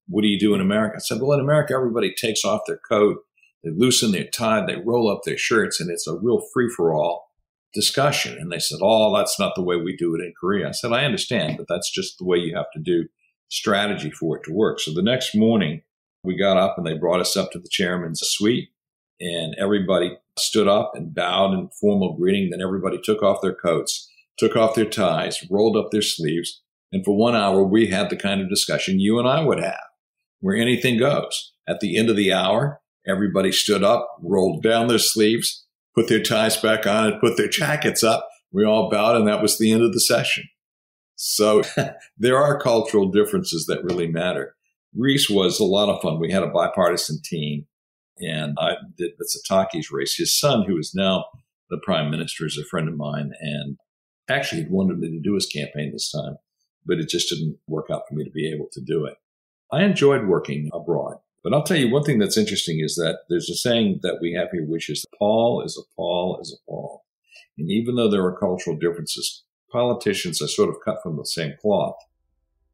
What 0.06 0.22
do 0.22 0.28
you 0.28 0.38
do 0.38 0.54
in 0.54 0.60
America? 0.60 0.96
I 0.96 1.00
said, 1.00 1.20
well, 1.20 1.32
in 1.32 1.40
America, 1.40 1.74
everybody 1.74 2.14
takes 2.14 2.44
off 2.44 2.62
their 2.66 2.80
coat, 2.88 3.18
they 3.62 3.70
loosen 3.70 4.12
their 4.12 4.26
tie, 4.26 4.64
they 4.66 4.76
roll 4.76 5.10
up 5.10 5.22
their 5.24 5.38
shirts, 5.38 5.80
and 5.80 5.90
it's 5.90 6.06
a 6.06 6.14
real 6.14 6.42
free 6.52 6.68
for 6.68 6.94
all 6.94 7.30
discussion. 7.72 8.38
And 8.38 8.52
they 8.52 8.58
said, 8.58 8.78
oh, 8.82 9.16
that's 9.16 9.38
not 9.38 9.54
the 9.54 9.62
way 9.62 9.76
we 9.76 9.96
do 9.96 10.14
it 10.14 10.20
in 10.20 10.32
Korea. 10.38 10.68
I 10.68 10.72
said, 10.72 10.92
I 10.92 11.04
understand, 11.04 11.56
but 11.56 11.66
that's 11.68 11.90
just 11.90 12.18
the 12.18 12.24
way 12.24 12.38
you 12.38 12.56
have 12.56 12.70
to 12.74 12.80
do 12.80 13.06
strategy 13.48 14.10
for 14.10 14.36
it 14.36 14.44
to 14.44 14.52
work. 14.52 14.80
So 14.80 14.92
the 14.92 15.02
next 15.02 15.34
morning, 15.34 15.82
we 16.22 16.38
got 16.38 16.56
up 16.56 16.76
and 16.78 16.86
they 16.86 16.96
brought 16.96 17.20
us 17.20 17.36
up 17.36 17.50
to 17.52 17.58
the 17.58 17.68
chairman's 17.70 18.20
suite 18.22 18.70
and 19.20 19.54
everybody 19.58 20.16
stood 20.38 20.68
up 20.68 20.92
and 20.94 21.14
bowed 21.14 21.52
in 21.52 21.68
formal 21.80 22.16
greeting. 22.16 22.50
Then 22.50 22.62
everybody 22.62 22.98
took 23.02 23.22
off 23.22 23.42
their 23.42 23.54
coats, 23.54 24.10
took 24.38 24.56
off 24.56 24.74
their 24.74 24.88
ties, 24.88 25.44
rolled 25.50 25.76
up 25.76 25.90
their 25.90 26.02
sleeves. 26.02 26.62
And 26.92 27.04
for 27.04 27.16
one 27.16 27.34
hour, 27.34 27.62
we 27.62 27.88
had 27.88 28.10
the 28.10 28.16
kind 28.16 28.40
of 28.40 28.48
discussion 28.48 29.00
you 29.00 29.18
and 29.18 29.28
I 29.28 29.42
would 29.42 29.62
have 29.62 29.80
where 30.44 30.56
anything 30.56 30.98
goes. 30.98 31.54
At 31.66 31.80
the 31.80 31.96
end 31.96 32.10
of 32.10 32.16
the 32.16 32.30
hour, 32.30 32.82
everybody 33.06 33.50
stood 33.50 33.82
up, 33.82 34.06
rolled 34.22 34.62
down 34.62 34.88
their 34.88 34.98
sleeves, 34.98 35.64
put 35.94 36.06
their 36.06 36.22
ties 36.22 36.58
back 36.58 36.86
on 36.86 37.06
and 37.06 37.20
put 37.20 37.38
their 37.38 37.48
jackets 37.60 38.04
up. 38.04 38.28
We 38.52 38.62
all 38.62 38.90
bowed, 38.90 39.16
and 39.16 39.26
that 39.26 39.40
was 39.40 39.56
the 39.56 39.72
end 39.72 39.82
of 39.82 39.94
the 39.94 40.00
session. 40.00 40.44
So 41.16 41.62
there 42.18 42.36
are 42.36 42.60
cultural 42.60 43.10
differences 43.10 43.64
that 43.68 43.84
really 43.84 44.06
matter. 44.06 44.54
Greece 44.94 45.30
was 45.30 45.58
a 45.58 45.64
lot 45.64 45.88
of 45.88 46.02
fun. 46.02 46.20
We 46.20 46.30
had 46.30 46.42
a 46.42 46.48
bipartisan 46.48 47.20
team, 47.24 47.64
and 48.18 48.54
I 48.60 48.74
did 48.98 49.12
the 49.16 49.24
Mitsotakis 49.24 49.86
race. 49.90 50.14
His 50.14 50.38
son, 50.38 50.66
who 50.66 50.76
is 50.76 50.92
now 50.94 51.24
the 51.70 51.80
prime 51.82 52.10
minister, 52.10 52.44
is 52.44 52.58
a 52.58 52.68
friend 52.68 52.86
of 52.86 52.98
mine, 52.98 53.32
and 53.40 53.78
actually 54.28 54.64
he 54.64 54.68
wanted 54.68 54.98
me 54.98 55.10
to 55.10 55.20
do 55.22 55.36
his 55.36 55.46
campaign 55.46 55.90
this 55.90 56.10
time, 56.10 56.36
but 56.84 56.98
it 56.98 57.08
just 57.08 57.30
didn't 57.30 57.56
work 57.66 57.86
out 57.90 58.02
for 58.06 58.14
me 58.14 58.24
to 58.24 58.30
be 58.30 58.52
able 58.52 58.68
to 58.72 58.82
do 58.82 59.06
it. 59.06 59.14
I 59.72 59.84
enjoyed 59.84 60.26
working 60.26 60.70
abroad. 60.72 61.18
But 61.42 61.52
I'll 61.52 61.62
tell 61.62 61.76
you 61.76 61.90
one 61.90 62.04
thing 62.04 62.18
that's 62.18 62.38
interesting 62.38 62.80
is 62.80 62.94
that 62.94 63.20
there's 63.28 63.50
a 63.50 63.54
saying 63.54 64.00
that 64.02 64.18
we 64.20 64.32
have 64.32 64.48
here, 64.50 64.64
which 64.64 64.88
is 64.88 65.04
pol 65.18 65.62
is 65.62 65.78
a 65.78 65.84
pol 65.94 66.38
is 66.40 66.58
a 66.58 66.70
pol. 66.70 67.04
And 67.58 67.70
even 67.70 67.96
though 67.96 68.10
there 68.10 68.24
are 68.24 68.36
cultural 68.36 68.76
differences, 68.76 69.44
politicians 69.70 70.40
are 70.40 70.48
sort 70.48 70.70
of 70.70 70.76
cut 70.84 71.02
from 71.02 71.16
the 71.16 71.26
same 71.26 71.54
cloth. 71.60 71.96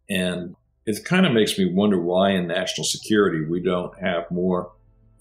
And 0.09 0.55
it 0.87 1.05
kind 1.05 1.27
of 1.27 1.33
makes 1.33 1.59
me 1.59 1.73
wonder 1.73 2.01
why 2.01 2.31
in 2.31 2.47
national 2.47 2.85
security 2.85 3.45
we 3.45 3.61
don't 3.61 3.99
have 3.99 4.31
more 4.31 4.73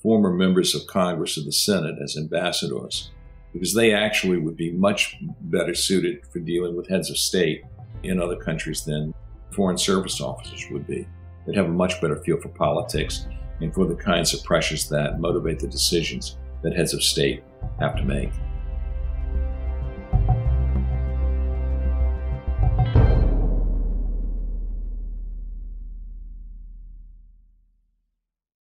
former 0.02 0.32
members 0.32 0.76
of 0.76 0.88
Congress 0.88 1.38
or 1.38 1.44
the 1.44 1.52
Senate 1.52 1.96
as 2.02 2.16
ambassadors, 2.16 3.12
because 3.52 3.74
they 3.74 3.94
actually 3.94 4.38
would 4.38 4.56
be 4.56 4.72
much 4.72 5.18
better 5.42 5.74
suited 5.74 6.26
for 6.32 6.40
dealing 6.40 6.76
with 6.76 6.88
heads 6.88 7.10
of 7.10 7.18
state 7.18 7.64
in 8.04 8.22
other 8.22 8.38
countries 8.38 8.86
than 8.86 9.14
foreign 9.52 9.78
service 9.78 10.22
officers 10.22 10.66
would 10.72 10.88
be. 10.88 11.08
They'd 11.46 11.56
have 11.56 11.68
a 11.68 11.70
much 11.70 12.02
better 12.02 12.18
feel 12.18 12.40
for 12.40 12.50
politics 12.50 13.28
and 13.62 13.74
for 13.74 13.86
the 13.86 13.96
kinds 13.96 14.34
of 14.34 14.44
pressures 14.44 14.90
that 14.90 15.20
motivate 15.20 15.60
the 15.60 15.68
decisions 15.68 16.38
that 16.62 16.76
heads 16.76 16.94
of 16.94 17.04
state 17.04 17.44
have 17.80 17.96
to 17.96 18.04
make. 18.04 18.32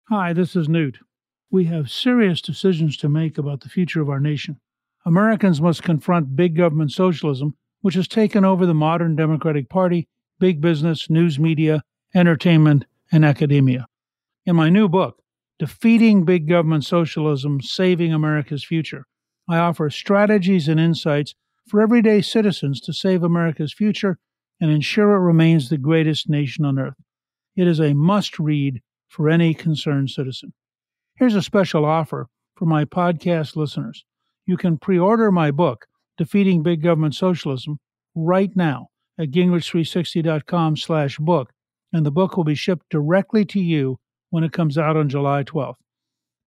Hi, 0.09 0.33
this 0.33 0.55
is 0.55 0.69
Newt. 0.69 0.99
We 1.51 1.65
have 1.65 1.91
serious 1.91 2.41
decisions 2.41 2.97
to 2.99 3.09
make 3.09 3.39
about 3.39 3.61
the 3.61 3.69
future 3.69 4.01
of 4.01 4.09
our 4.09 4.21
nation. 4.21 4.61
Americans 5.07 5.61
must 5.61 5.83
confront 5.83 6.37
big 6.37 6.57
government 6.57 6.93
socialism, 6.93 7.57
which 7.81 7.95
has 7.95 8.09
taken 8.09 8.45
over 8.45 8.65
the 8.65 8.75
modern 8.75 9.17
Democratic 9.17 9.69
Party, 9.69 10.09
big 10.39 10.61
business, 10.61 11.11
news 11.11 11.39
media, 11.39 11.83
entertainment, 12.15 12.85
and 13.13 13.25
academia. 13.25 13.87
In 14.47 14.57
my 14.57 14.69
new 14.69 14.89
book, 14.89 15.21
Defeating 15.59 16.25
Big 16.25 16.49
Government 16.49 16.85
Socialism 16.85 17.61
Saving 17.61 18.13
America's 18.13 18.65
Future, 18.65 19.07
I 19.49 19.59
offer 19.59 19.91
strategies 19.91 20.69
and 20.69 20.81
insights 20.81 21.35
for 21.67 21.81
everyday 21.81 22.23
citizens 22.23 22.81
to 22.83 22.93
save 22.93 23.23
America's 23.23 23.73
future 23.73 24.19
and 24.61 24.71
ensure 24.71 25.15
it 25.15 25.21
remains 25.21 25.69
the 25.69 25.79
greatest 25.79 26.29
nation 26.29 26.65
on 26.65 26.79
earth. 26.79 26.95
It 27.57 27.67
is 27.67 27.81
a 27.81 27.95
must 27.95 28.39
read 28.39 28.81
for 29.09 29.29
any 29.29 29.55
concerned 29.55 30.11
citizen. 30.11 30.53
Here's 31.17 31.35
a 31.35 31.43
special 31.43 31.85
offer 31.85 32.29
for 32.57 32.67
my 32.67 32.85
podcast 32.85 33.57
listeners. 33.57 34.05
You 34.47 34.57
can 34.57 34.79
pre 34.79 34.99
order 34.99 35.31
my 35.31 35.51
book, 35.51 35.87
Defeating 36.19 36.63
Big 36.63 36.83
Government 36.83 37.15
Socialism, 37.15 37.79
right 38.15 38.55
now 38.57 38.89
at 39.19 39.31
gingrich360.com 39.31 40.77
slash 40.77 41.19
book, 41.19 41.53
and 41.95 42.05
the 42.05 42.11
book 42.11 42.37
will 42.37 42.45
be 42.45 42.57
shipped 42.57 42.91
directly 42.91 43.45
to 43.47 43.61
you 43.61 43.99
when 44.31 44.43
it 44.43 44.53
comes 44.53 44.77
out 44.77 44.97
on 44.97 45.09
July 45.09 45.45
12th. 45.45 45.77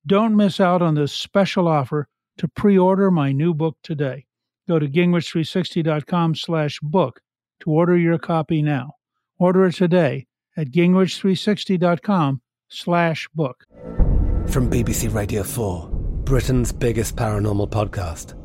Don't 0.06 0.36
miss 0.36 0.60
out 0.60 0.82
on 0.82 0.96
this 0.96 1.14
special 1.14 1.68
offer 1.70 2.10
to 2.38 2.50
pre-order 2.50 3.10
my 3.10 3.32
new 3.32 3.54
book 3.54 3.78
today. 3.82 4.26
Go 4.68 4.78
to 4.78 4.88
gingrich360.com 4.88 6.36
slash 6.36 6.80
book 6.82 7.22
to 7.62 7.72
order 7.72 7.98
your 7.98 8.18
copy 8.18 8.62
now. 8.62 8.96
Order 9.40 9.68
it 9.68 9.76
today 9.76 10.28
at 10.58 10.70
gingrich360.com 10.72 12.42
slash 12.68 13.30
book. 13.34 13.64
From 14.48 14.70
BBC 14.70 15.14
Radio 15.14 15.44
4, 15.44 15.90
Britain's 16.26 16.74
biggest 16.74 17.16
paranormal 17.16 17.70
podcast 17.70 18.36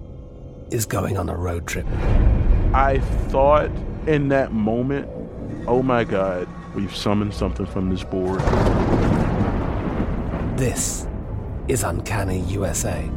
is 0.73 0.87
going 0.87 1.19
on 1.19 1.29
a 1.29 1.37
road 1.37 1.67
trip. 1.67 1.87
I 2.73 3.01
thought 3.29 3.71
in 4.07 4.29
that 4.29 4.53
moment, 4.53 5.09
oh 5.67 5.83
my 5.83 6.05
God, 6.05 6.49
we've 6.75 6.95
summoned 6.95 7.35
something 7.35 7.67
from 7.67 7.91
this 7.91 8.05
board. 8.05 8.41
This 10.59 11.07
is 11.69 11.83
Uncanny 11.83 12.41
USA. 12.41 13.09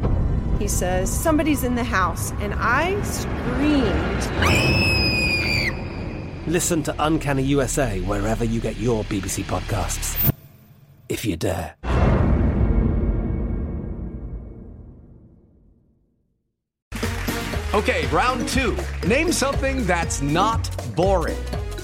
He 0.58 0.68
says, 0.68 1.10
Somebody's 1.10 1.64
in 1.64 1.74
the 1.74 1.84
house, 1.84 2.32
and 2.40 2.54
I 2.56 3.00
screamed. 3.02 4.26
Listen 6.46 6.82
to 6.84 6.94
Uncanny 6.98 7.42
USA 7.42 8.00
wherever 8.00 8.44
you 8.44 8.60
get 8.60 8.76
your 8.76 9.04
BBC 9.04 9.44
podcasts, 9.44 10.32
if 11.08 11.24
you 11.24 11.36
dare. 11.36 11.74
Okay, 17.74 18.06
round 18.06 18.48
two. 18.48 18.74
Name 19.06 19.30
something 19.32 19.84
that's 19.84 20.22
not 20.22 20.70
boring. 20.96 21.36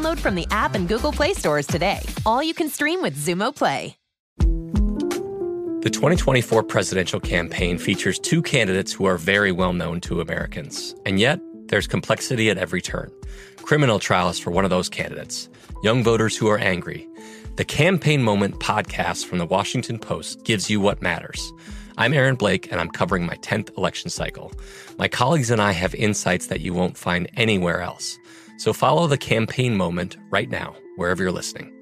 from 0.00 0.34
the 0.34 0.46
app 0.50 0.74
and 0.74 0.88
Google 0.88 1.12
Play 1.12 1.34
stores 1.34 1.66
today. 1.66 2.00
All 2.24 2.42
you 2.42 2.54
can 2.54 2.68
stream 2.68 3.02
with 3.02 3.16
Xumo 3.16 3.54
Play. 3.54 3.96
The 5.82 5.88
2024 5.90 6.62
presidential 6.64 7.20
campaign 7.20 7.78
features 7.78 8.18
two 8.18 8.42
candidates 8.42 8.92
who 8.92 9.06
are 9.06 9.16
very 9.16 9.50
well 9.50 9.72
known 9.72 10.00
to 10.02 10.20
Americans. 10.20 10.94
And 11.06 11.18
yet, 11.18 11.40
there's 11.68 11.86
complexity 11.86 12.50
at 12.50 12.58
every 12.58 12.82
turn. 12.82 13.10
Criminal 13.62 13.98
trials 13.98 14.38
for 14.38 14.50
one 14.50 14.64
of 14.64 14.70
those 14.70 14.90
candidates, 14.90 15.48
young 15.82 16.02
voters 16.02 16.36
who 16.36 16.48
are 16.48 16.58
angry. 16.58 17.08
The 17.56 17.64
Campaign 17.64 18.22
Moment 18.22 18.60
podcast 18.60 19.24
from 19.24 19.38
the 19.38 19.46
Washington 19.46 19.98
Post 19.98 20.44
gives 20.44 20.68
you 20.68 20.80
what 20.80 21.00
matters. 21.00 21.52
I'm 21.96 22.12
Aaron 22.12 22.36
Blake, 22.36 22.70
and 22.70 22.80
I'm 22.80 22.90
covering 22.90 23.24
my 23.24 23.36
10th 23.36 23.76
election 23.78 24.10
cycle. 24.10 24.52
My 24.98 25.08
colleagues 25.08 25.50
and 25.50 25.62
I 25.62 25.72
have 25.72 25.94
insights 25.94 26.46
that 26.48 26.60
you 26.60 26.74
won't 26.74 26.98
find 26.98 27.28
anywhere 27.36 27.80
else. 27.80 28.18
So 28.60 28.74
follow 28.74 29.06
the 29.06 29.16
campaign 29.16 29.74
moment 29.74 30.18
right 30.28 30.50
now, 30.50 30.76
wherever 30.96 31.22
you're 31.22 31.32
listening. 31.32 31.72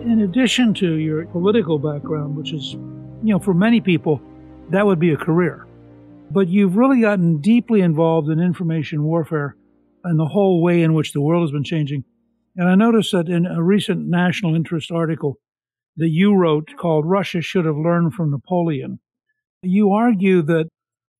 In 0.00 0.22
addition 0.22 0.72
to 0.76 0.94
your 0.94 1.26
political 1.26 1.78
background, 1.78 2.38
which 2.38 2.54
is, 2.54 2.72
you 2.72 3.34
know, 3.34 3.38
for 3.38 3.52
many 3.52 3.82
people, 3.82 4.22
that 4.70 4.86
would 4.86 4.98
be 4.98 5.12
a 5.12 5.18
career. 5.18 5.66
But 6.30 6.48
you've 6.48 6.78
really 6.78 7.02
gotten 7.02 7.42
deeply 7.42 7.82
involved 7.82 8.30
in 8.30 8.40
information 8.40 9.02
warfare 9.02 9.56
and 10.04 10.18
the 10.18 10.24
whole 10.24 10.62
way 10.62 10.80
in 10.80 10.94
which 10.94 11.12
the 11.12 11.20
world 11.20 11.42
has 11.42 11.52
been 11.52 11.64
changing. 11.64 12.02
And 12.56 12.66
I 12.66 12.76
noticed 12.76 13.12
that 13.12 13.28
in 13.28 13.44
a 13.44 13.62
recent 13.62 14.08
national 14.08 14.54
interest 14.54 14.90
article 14.90 15.38
that 15.96 16.10
you 16.10 16.34
wrote 16.34 16.76
called 16.76 17.06
Russia 17.06 17.40
Should 17.40 17.64
Have 17.64 17.76
Learned 17.76 18.14
from 18.14 18.30
Napoleon, 18.30 19.00
you 19.62 19.92
argue 19.92 20.42
that, 20.42 20.68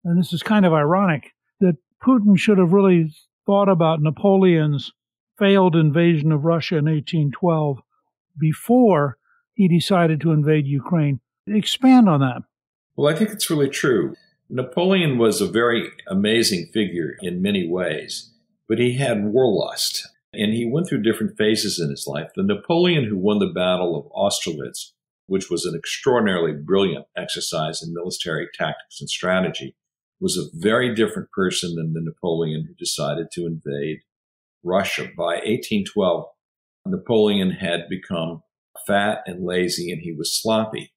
and 0.04 0.18
this 0.18 0.32
is 0.32 0.42
kind 0.42 0.66
of 0.66 0.72
ironic, 0.72 1.32
that 1.60 1.76
Putin 2.02 2.38
should 2.38 2.58
have 2.58 2.72
really 2.72 3.12
thought 3.46 3.68
about 3.68 4.02
Napoleon's 4.02 4.92
failed 5.38 5.76
invasion 5.76 6.32
of 6.32 6.44
Russia 6.44 6.76
in 6.76 6.84
1812 6.84 7.78
before 8.38 9.16
he 9.54 9.68
decided 9.68 10.20
to 10.20 10.32
invade 10.32 10.66
Ukraine. 10.66 11.20
Expand 11.46 12.08
on 12.08 12.20
that. 12.20 12.42
Well, 12.96 13.12
I 13.12 13.16
think 13.16 13.30
it's 13.30 13.50
really 13.50 13.68
true. 13.68 14.14
Napoleon 14.48 15.18
was 15.18 15.40
a 15.40 15.46
very 15.46 15.90
amazing 16.08 16.66
figure 16.72 17.16
in 17.20 17.42
many 17.42 17.68
ways, 17.68 18.32
but 18.68 18.78
he 18.78 18.96
had 18.96 19.18
warlust. 19.18 20.02
And 20.36 20.52
he 20.52 20.68
went 20.70 20.88
through 20.88 21.02
different 21.02 21.36
phases 21.38 21.80
in 21.80 21.90
his 21.90 22.06
life. 22.06 22.30
The 22.36 22.42
Napoleon 22.42 23.04
who 23.04 23.16
won 23.16 23.38
the 23.38 23.52
Battle 23.54 23.96
of 23.96 24.10
Austerlitz, 24.14 24.92
which 25.26 25.50
was 25.50 25.64
an 25.64 25.74
extraordinarily 25.74 26.52
brilliant 26.52 27.06
exercise 27.16 27.82
in 27.82 27.94
military 27.94 28.46
tactics 28.54 29.00
and 29.00 29.08
strategy, 29.08 29.74
was 30.20 30.36
a 30.36 30.50
very 30.54 30.94
different 30.94 31.30
person 31.30 31.74
than 31.74 31.92
the 31.92 32.02
Napoleon 32.02 32.66
who 32.66 32.74
decided 32.74 33.28
to 33.32 33.46
invade 33.46 33.98
Russia. 34.62 35.04
By 35.16 35.36
1812, 35.36 36.26
Napoleon 36.86 37.50
had 37.50 37.88
become 37.88 38.42
fat 38.86 39.22
and 39.26 39.44
lazy 39.44 39.90
and 39.90 40.02
he 40.02 40.12
was 40.12 40.38
sloppy. 40.38 40.92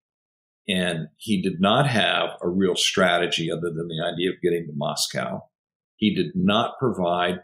And 0.68 1.08
he 1.18 1.42
did 1.42 1.60
not 1.60 1.88
have 1.88 2.32
a 2.42 2.50
real 2.50 2.76
strategy 2.76 3.52
other 3.52 3.72
than 3.74 3.88
the 3.88 4.04
idea 4.06 4.30
of 4.30 4.42
getting 4.42 4.68
to 4.68 4.74
Moscow. 4.76 5.46
He 5.96 6.14
did 6.14 6.36
not 6.36 6.78
provide 6.78 7.42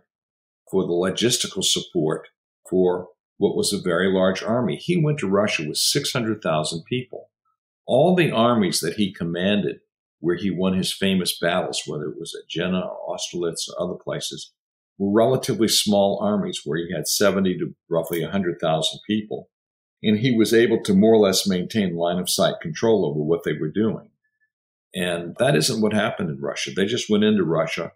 for 0.70 0.84
the 0.84 0.94
logistical 0.94 1.64
support 1.64 2.28
for 2.70 3.10
what 3.38 3.56
was 3.56 3.74
a 3.74 3.82
very 3.82 4.12
large 4.12 4.42
army. 4.42 4.78
He 4.78 5.02
went 5.02 5.20
to 5.20 5.30
Russia 5.30 5.64
with 5.68 5.78
600,000 5.78 6.84
people. 6.86 7.30
All 7.86 8.16
the 8.16 8.32
armies 8.32 8.80
that 8.80 8.96
he 8.96 9.14
commanded, 9.14 9.78
where 10.20 10.36
he 10.36 10.50
won 10.50 10.74
his 10.74 10.94
famous 10.94 11.38
battles, 11.38 11.84
whether 11.86 12.06
it 12.06 12.20
was 12.20 12.34
at 12.34 12.50
Jena 12.50 12.80
or 12.80 13.14
Austerlitz 13.14 13.70
or 13.70 13.84
other 13.84 13.96
places, 13.96 14.54
were 14.98 15.12
relatively 15.12 15.68
small 15.68 16.20
armies 16.22 16.62
where 16.64 16.78
he 16.78 16.94
had 16.94 17.08
70 17.08 17.58
to 17.60 17.76
roughly 17.90 18.22
100,000 18.22 19.00
people. 19.06 19.50
And 20.02 20.20
he 20.20 20.36
was 20.36 20.54
able 20.54 20.82
to 20.84 20.94
more 20.94 21.14
or 21.14 21.20
less 21.20 21.48
maintain 21.48 21.96
line 21.96 22.18
of 22.18 22.30
sight 22.30 22.56
control 22.62 23.06
over 23.06 23.20
what 23.20 23.44
they 23.44 23.54
were 23.54 23.72
doing. 23.72 24.10
And 24.94 25.36
that 25.40 25.56
isn't 25.56 25.82
what 25.82 25.94
happened 25.94 26.30
in 26.30 26.40
Russia. 26.40 26.72
They 26.74 26.86
just 26.86 27.10
went 27.10 27.24
into 27.24 27.44
Russia 27.44 27.92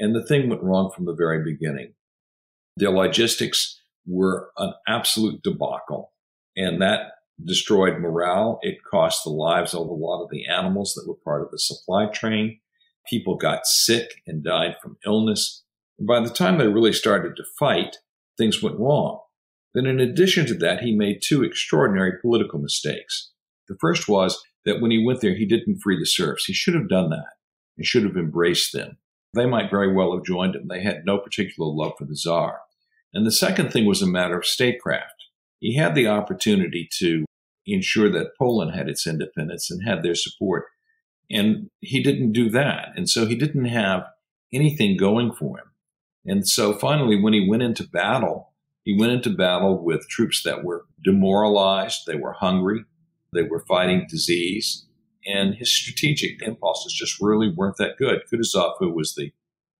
and 0.00 0.14
the 0.14 0.24
thing 0.24 0.48
went 0.48 0.62
wrong 0.62 0.90
from 0.90 1.04
the 1.04 1.14
very 1.14 1.44
beginning. 1.44 1.92
Their 2.76 2.90
logistics 2.90 3.80
were 4.06 4.50
an 4.56 4.72
absolute 4.88 5.42
debacle, 5.42 6.12
and 6.56 6.80
that 6.80 7.12
destroyed 7.44 7.98
morale. 7.98 8.58
It 8.62 8.84
cost 8.88 9.24
the 9.24 9.30
lives 9.30 9.74
of 9.74 9.86
a 9.86 9.92
lot 9.92 10.22
of 10.22 10.30
the 10.30 10.46
animals 10.46 10.94
that 10.94 11.08
were 11.08 11.16
part 11.24 11.42
of 11.42 11.50
the 11.50 11.58
supply 11.58 12.06
train. 12.06 12.60
People 13.08 13.36
got 13.36 13.66
sick 13.66 14.22
and 14.26 14.44
died 14.44 14.76
from 14.82 14.98
illness. 15.06 15.64
And 15.98 16.06
by 16.06 16.20
the 16.20 16.30
time 16.30 16.58
they 16.58 16.68
really 16.68 16.92
started 16.92 17.36
to 17.36 17.44
fight, 17.58 17.96
things 18.36 18.62
went 18.62 18.78
wrong. 18.78 19.20
Then, 19.74 19.86
in 19.86 20.00
addition 20.00 20.46
to 20.46 20.54
that, 20.54 20.82
he 20.82 20.94
made 20.94 21.20
two 21.22 21.42
extraordinary 21.42 22.12
political 22.20 22.58
mistakes. 22.58 23.30
The 23.68 23.76
first 23.80 24.08
was 24.08 24.42
that 24.64 24.80
when 24.80 24.90
he 24.90 25.04
went 25.04 25.20
there, 25.20 25.34
he 25.34 25.46
didn't 25.46 25.80
free 25.80 25.98
the 25.98 26.06
serfs. 26.06 26.44
He 26.44 26.52
should 26.52 26.74
have 26.74 26.88
done 26.88 27.10
that. 27.10 27.34
He 27.76 27.84
should 27.84 28.02
have 28.02 28.16
embraced 28.16 28.72
them. 28.72 28.98
They 29.34 29.46
might 29.46 29.70
very 29.70 29.92
well 29.92 30.14
have 30.14 30.24
joined 30.24 30.56
him. 30.56 30.68
They 30.68 30.82
had 30.82 31.04
no 31.04 31.18
particular 31.18 31.70
love 31.70 31.92
for 31.98 32.04
the 32.04 32.16
czar. 32.16 32.60
And 33.12 33.26
the 33.26 33.32
second 33.32 33.72
thing 33.72 33.86
was 33.86 34.02
a 34.02 34.06
matter 34.06 34.38
of 34.38 34.46
statecraft. 34.46 35.24
He 35.60 35.76
had 35.76 35.94
the 35.94 36.08
opportunity 36.08 36.88
to 36.98 37.24
ensure 37.66 38.10
that 38.10 38.36
Poland 38.38 38.74
had 38.74 38.88
its 38.88 39.06
independence 39.06 39.70
and 39.70 39.86
had 39.86 40.02
their 40.02 40.14
support. 40.14 40.66
And 41.30 41.70
he 41.80 42.02
didn't 42.02 42.32
do 42.32 42.50
that. 42.50 42.88
And 42.96 43.08
so 43.08 43.26
he 43.26 43.36
didn't 43.36 43.66
have 43.66 44.04
anything 44.52 44.96
going 44.96 45.32
for 45.32 45.58
him. 45.58 45.66
And 46.26 46.48
so 46.48 46.74
finally, 46.74 47.20
when 47.20 47.32
he 47.32 47.48
went 47.48 47.62
into 47.62 47.88
battle, 47.88 48.52
he 48.84 48.96
went 48.98 49.12
into 49.12 49.30
battle 49.30 49.82
with 49.82 50.08
troops 50.08 50.42
that 50.42 50.64
were 50.64 50.86
demoralized, 51.02 52.00
they 52.06 52.16
were 52.16 52.32
hungry, 52.32 52.84
they 53.32 53.42
were 53.42 53.64
fighting 53.66 54.06
disease, 54.08 54.86
and 55.26 55.54
his 55.54 55.74
strategic 55.74 56.42
impulses 56.42 56.92
just 56.92 57.20
really 57.20 57.52
weren't 57.54 57.76
that 57.76 57.96
good. 57.98 58.22
Kutuzov, 58.32 58.74
who 58.78 58.92
was 58.92 59.14
the 59.14 59.32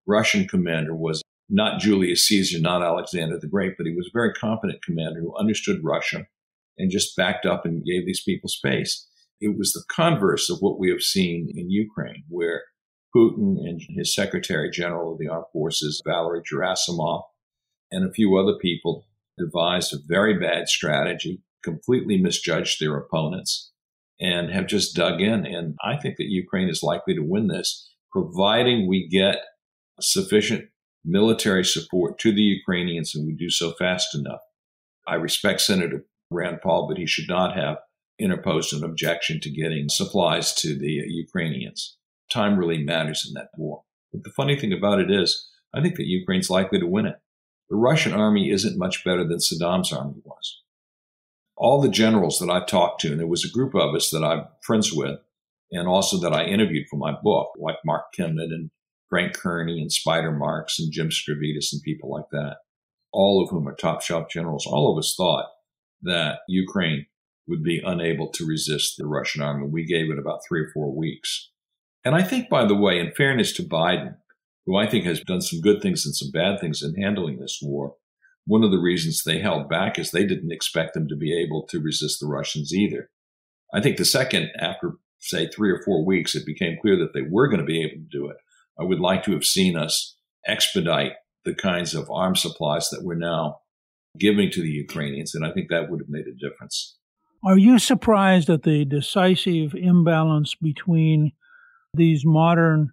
Russian 0.07 0.47
commander, 0.47 0.95
was 0.95 1.23
not 1.49 1.81
Julius 1.81 2.27
Caesar, 2.27 2.61
not 2.61 2.83
Alexander 2.83 3.39
the 3.39 3.49
Great, 3.49 3.77
but 3.77 3.87
he 3.87 3.95
was 3.95 4.07
a 4.07 4.17
very 4.17 4.33
competent 4.33 4.83
commander 4.83 5.21
who 5.21 5.37
understood 5.37 5.81
Russia 5.83 6.27
and 6.79 6.91
just 6.91 7.17
backed 7.17 7.45
up 7.45 7.65
and 7.65 7.85
gave 7.85 8.07
these 8.07 8.23
people 8.23 8.49
space. 8.49 9.07
It 9.41 9.57
was 9.59 9.73
the 9.73 9.85
converse 9.91 10.51
of 10.51 10.59
what 10.61 10.79
we 10.79 10.91
have 10.91 11.03
seen 11.03 11.51
in 11.55 11.71
Ukraine, 11.71 12.25
where 12.29 12.63
Putin 13.15 13.57
and 13.59 13.81
his 13.89 14.15
Secretary 14.15 14.71
General 14.71 15.13
of 15.13 15.19
the 15.19 15.29
Armed 15.29 15.47
Forces, 15.53 16.01
Valery 16.07 16.43
Gerasimov, 16.43 17.23
and 17.91 18.09
a 18.09 18.13
few 18.13 18.37
other 18.37 18.57
people 18.61 19.07
devised 19.39 19.93
a 19.93 19.99
very 20.07 20.39
bad 20.39 20.69
strategy, 20.69 21.43
completely 21.65 22.19
misjudged 22.19 22.81
their 22.81 22.97
opponents, 22.97 23.73
and 24.21 24.51
have 24.51 24.67
just 24.67 24.95
dug 24.95 25.21
in. 25.21 25.47
And 25.47 25.77
I 25.83 25.97
think 25.97 26.17
that 26.17 26.29
Ukraine 26.29 26.69
is 26.69 26.83
likely 26.83 27.15
to 27.15 27.23
win 27.23 27.49
this, 27.49 27.91
providing 28.13 28.87
we 28.87 29.09
get 29.09 29.37
sufficient 30.01 30.67
military 31.05 31.65
support 31.65 32.19
to 32.19 32.33
the 32.33 32.43
Ukrainians 32.43 33.15
and 33.15 33.27
we 33.27 33.35
do 33.35 33.51
so 33.51 33.73
fast 33.79 34.15
enough. 34.15 34.41
I 35.07 35.15
respect 35.15 35.63
Senator 35.63 36.05
Rand 36.31 36.61
Paul, 36.63 36.87
but 36.89 36.99
he 36.99 37.07
should 37.07 37.29
not 37.29 37.57
have 37.57 37.79
interposed 38.19 38.73
an 38.75 38.85
objection 38.85 39.41
to 39.41 39.51
getting 39.51 39.89
supplies 39.89 40.53
to 40.55 40.79
the 40.79 41.03
Ukrainians. 41.09 41.97
Time 42.31 42.59
really 42.59 42.83
matters 42.83 43.27
in 43.27 43.35
that 43.35 43.49
war. 43.57 43.83
But 44.13 44.25
the 44.25 44.31
funny 44.31 44.59
thing 44.59 44.73
about 44.73 45.01
it 45.01 45.11
is, 45.11 45.49
I 45.75 45.81
think 45.81 45.97
that 45.97 46.07
Ukraine's 46.07 46.51
likely 46.51 46.79
to 46.79 46.87
win 46.87 47.07
it. 47.07 47.17
The 47.71 47.77
Russian 47.77 48.13
army 48.13 48.51
isn't 48.51 48.79
much 48.79 49.05
better 49.05 49.27
than 49.27 49.39
Saddam's 49.39 49.93
army 49.93 50.21
was. 50.25 50.60
All 51.61 51.83
the 51.83 51.91
generals 51.91 52.39
that 52.39 52.49
I've 52.49 52.67
talked 52.67 53.03
to, 53.03 53.11
and 53.11 53.21
there 53.21 53.27
was 53.27 53.45
a 53.45 53.53
group 53.53 53.75
of 53.75 53.95
us 53.95 54.09
that 54.11 54.25
I'm 54.25 54.47
friends 54.63 54.95
with, 54.95 55.19
and 55.71 55.87
also 55.87 56.17
that 56.19 56.33
I 56.33 56.45
interviewed 56.45 56.87
for 56.91 56.97
my 56.97 57.13
book, 57.23 57.51
like 57.59 57.77
Mark 57.85 58.05
Kimmitt 58.19 58.51
and 58.51 58.71
Frank 59.11 59.35
Kearney 59.35 59.79
and 59.83 59.93
Spider 59.93 60.33
Marks 60.33 60.81
and 60.81 60.91
Jim 60.91 61.11
Stavridis 61.11 61.73
and 61.73 61.83
people 61.83 62.11
like 62.11 62.31
that, 62.33 62.57
all 63.13 63.43
of 63.45 63.51
whom 63.51 63.69
are 63.69 63.75
top 63.75 64.01
shelf 64.01 64.31
generals. 64.31 64.67
All 64.67 64.91
of 64.91 64.99
us 64.99 65.15
thought 65.15 65.51
that 66.01 66.39
Ukraine 66.49 67.05
would 67.47 67.63
be 67.63 67.83
unable 67.85 68.31
to 68.31 68.47
resist 68.47 68.95
the 68.97 69.07
Russian 69.07 69.43
army. 69.43 69.67
We 69.69 69.85
gave 69.85 70.11
it 70.11 70.19
about 70.19 70.41
three 70.49 70.63
or 70.63 70.71
four 70.73 70.97
weeks. 70.97 71.51
And 72.07 72.15
I 72.15 72.23
think, 72.23 72.49
by 72.49 72.65
the 72.65 72.75
way, 72.75 72.99
in 72.99 73.13
fairness 73.13 73.53
to 73.55 73.63
Biden, 73.63 74.15
who 74.65 74.77
I 74.77 74.87
think 74.87 75.05
has 75.05 75.21
done 75.21 75.43
some 75.43 75.61
good 75.61 75.83
things 75.83 76.07
and 76.07 76.17
some 76.17 76.31
bad 76.31 76.59
things 76.59 76.83
in 76.83 76.95
handling 76.95 77.39
this 77.39 77.59
war, 77.61 77.97
one 78.51 78.65
of 78.65 78.73
the 78.73 78.81
reasons 78.81 79.23
they 79.23 79.39
held 79.39 79.69
back 79.69 79.97
is 79.97 80.11
they 80.11 80.27
didn't 80.27 80.51
expect 80.51 80.93
them 80.93 81.07
to 81.07 81.15
be 81.15 81.33
able 81.41 81.65
to 81.69 81.79
resist 81.79 82.19
the 82.19 82.27
Russians 82.27 82.75
either. 82.75 83.09
I 83.73 83.81
think 83.81 83.97
the 83.97 84.05
second, 84.05 84.51
after 84.59 84.95
say 85.21 85.47
three 85.47 85.71
or 85.71 85.81
four 85.85 86.05
weeks, 86.05 86.35
it 86.35 86.45
became 86.45 86.77
clear 86.83 86.99
that 86.99 87.13
they 87.15 87.23
were 87.23 87.47
going 87.47 87.61
to 87.61 87.65
be 87.65 87.81
able 87.81 88.03
to 88.03 88.09
do 88.11 88.29
it. 88.29 88.39
I 88.77 88.83
would 88.83 88.99
like 88.99 89.23
to 89.25 89.33
have 89.35 89.45
seen 89.45 89.77
us 89.77 90.17
expedite 90.49 91.13
the 91.45 91.55
kinds 91.55 91.95
of 91.95 92.11
arms 92.11 92.43
supplies 92.43 92.89
that 92.91 93.05
we're 93.05 93.15
now 93.15 93.61
giving 94.19 94.51
to 94.51 94.63
the 94.63 94.69
Ukrainians, 94.69 95.33
and 95.33 95.47
I 95.47 95.53
think 95.53 95.69
that 95.71 95.89
would 95.89 96.01
have 96.01 96.09
made 96.09 96.27
a 96.27 96.35
difference. 96.35 96.97
Are 97.45 97.57
you 97.57 97.79
surprised 97.79 98.51
at 98.51 98.65
the 98.65 98.85
decisive 98.85 99.75
imbalance 99.77 100.57
between 100.61 101.31
these 101.95 102.23
modern 102.25 102.91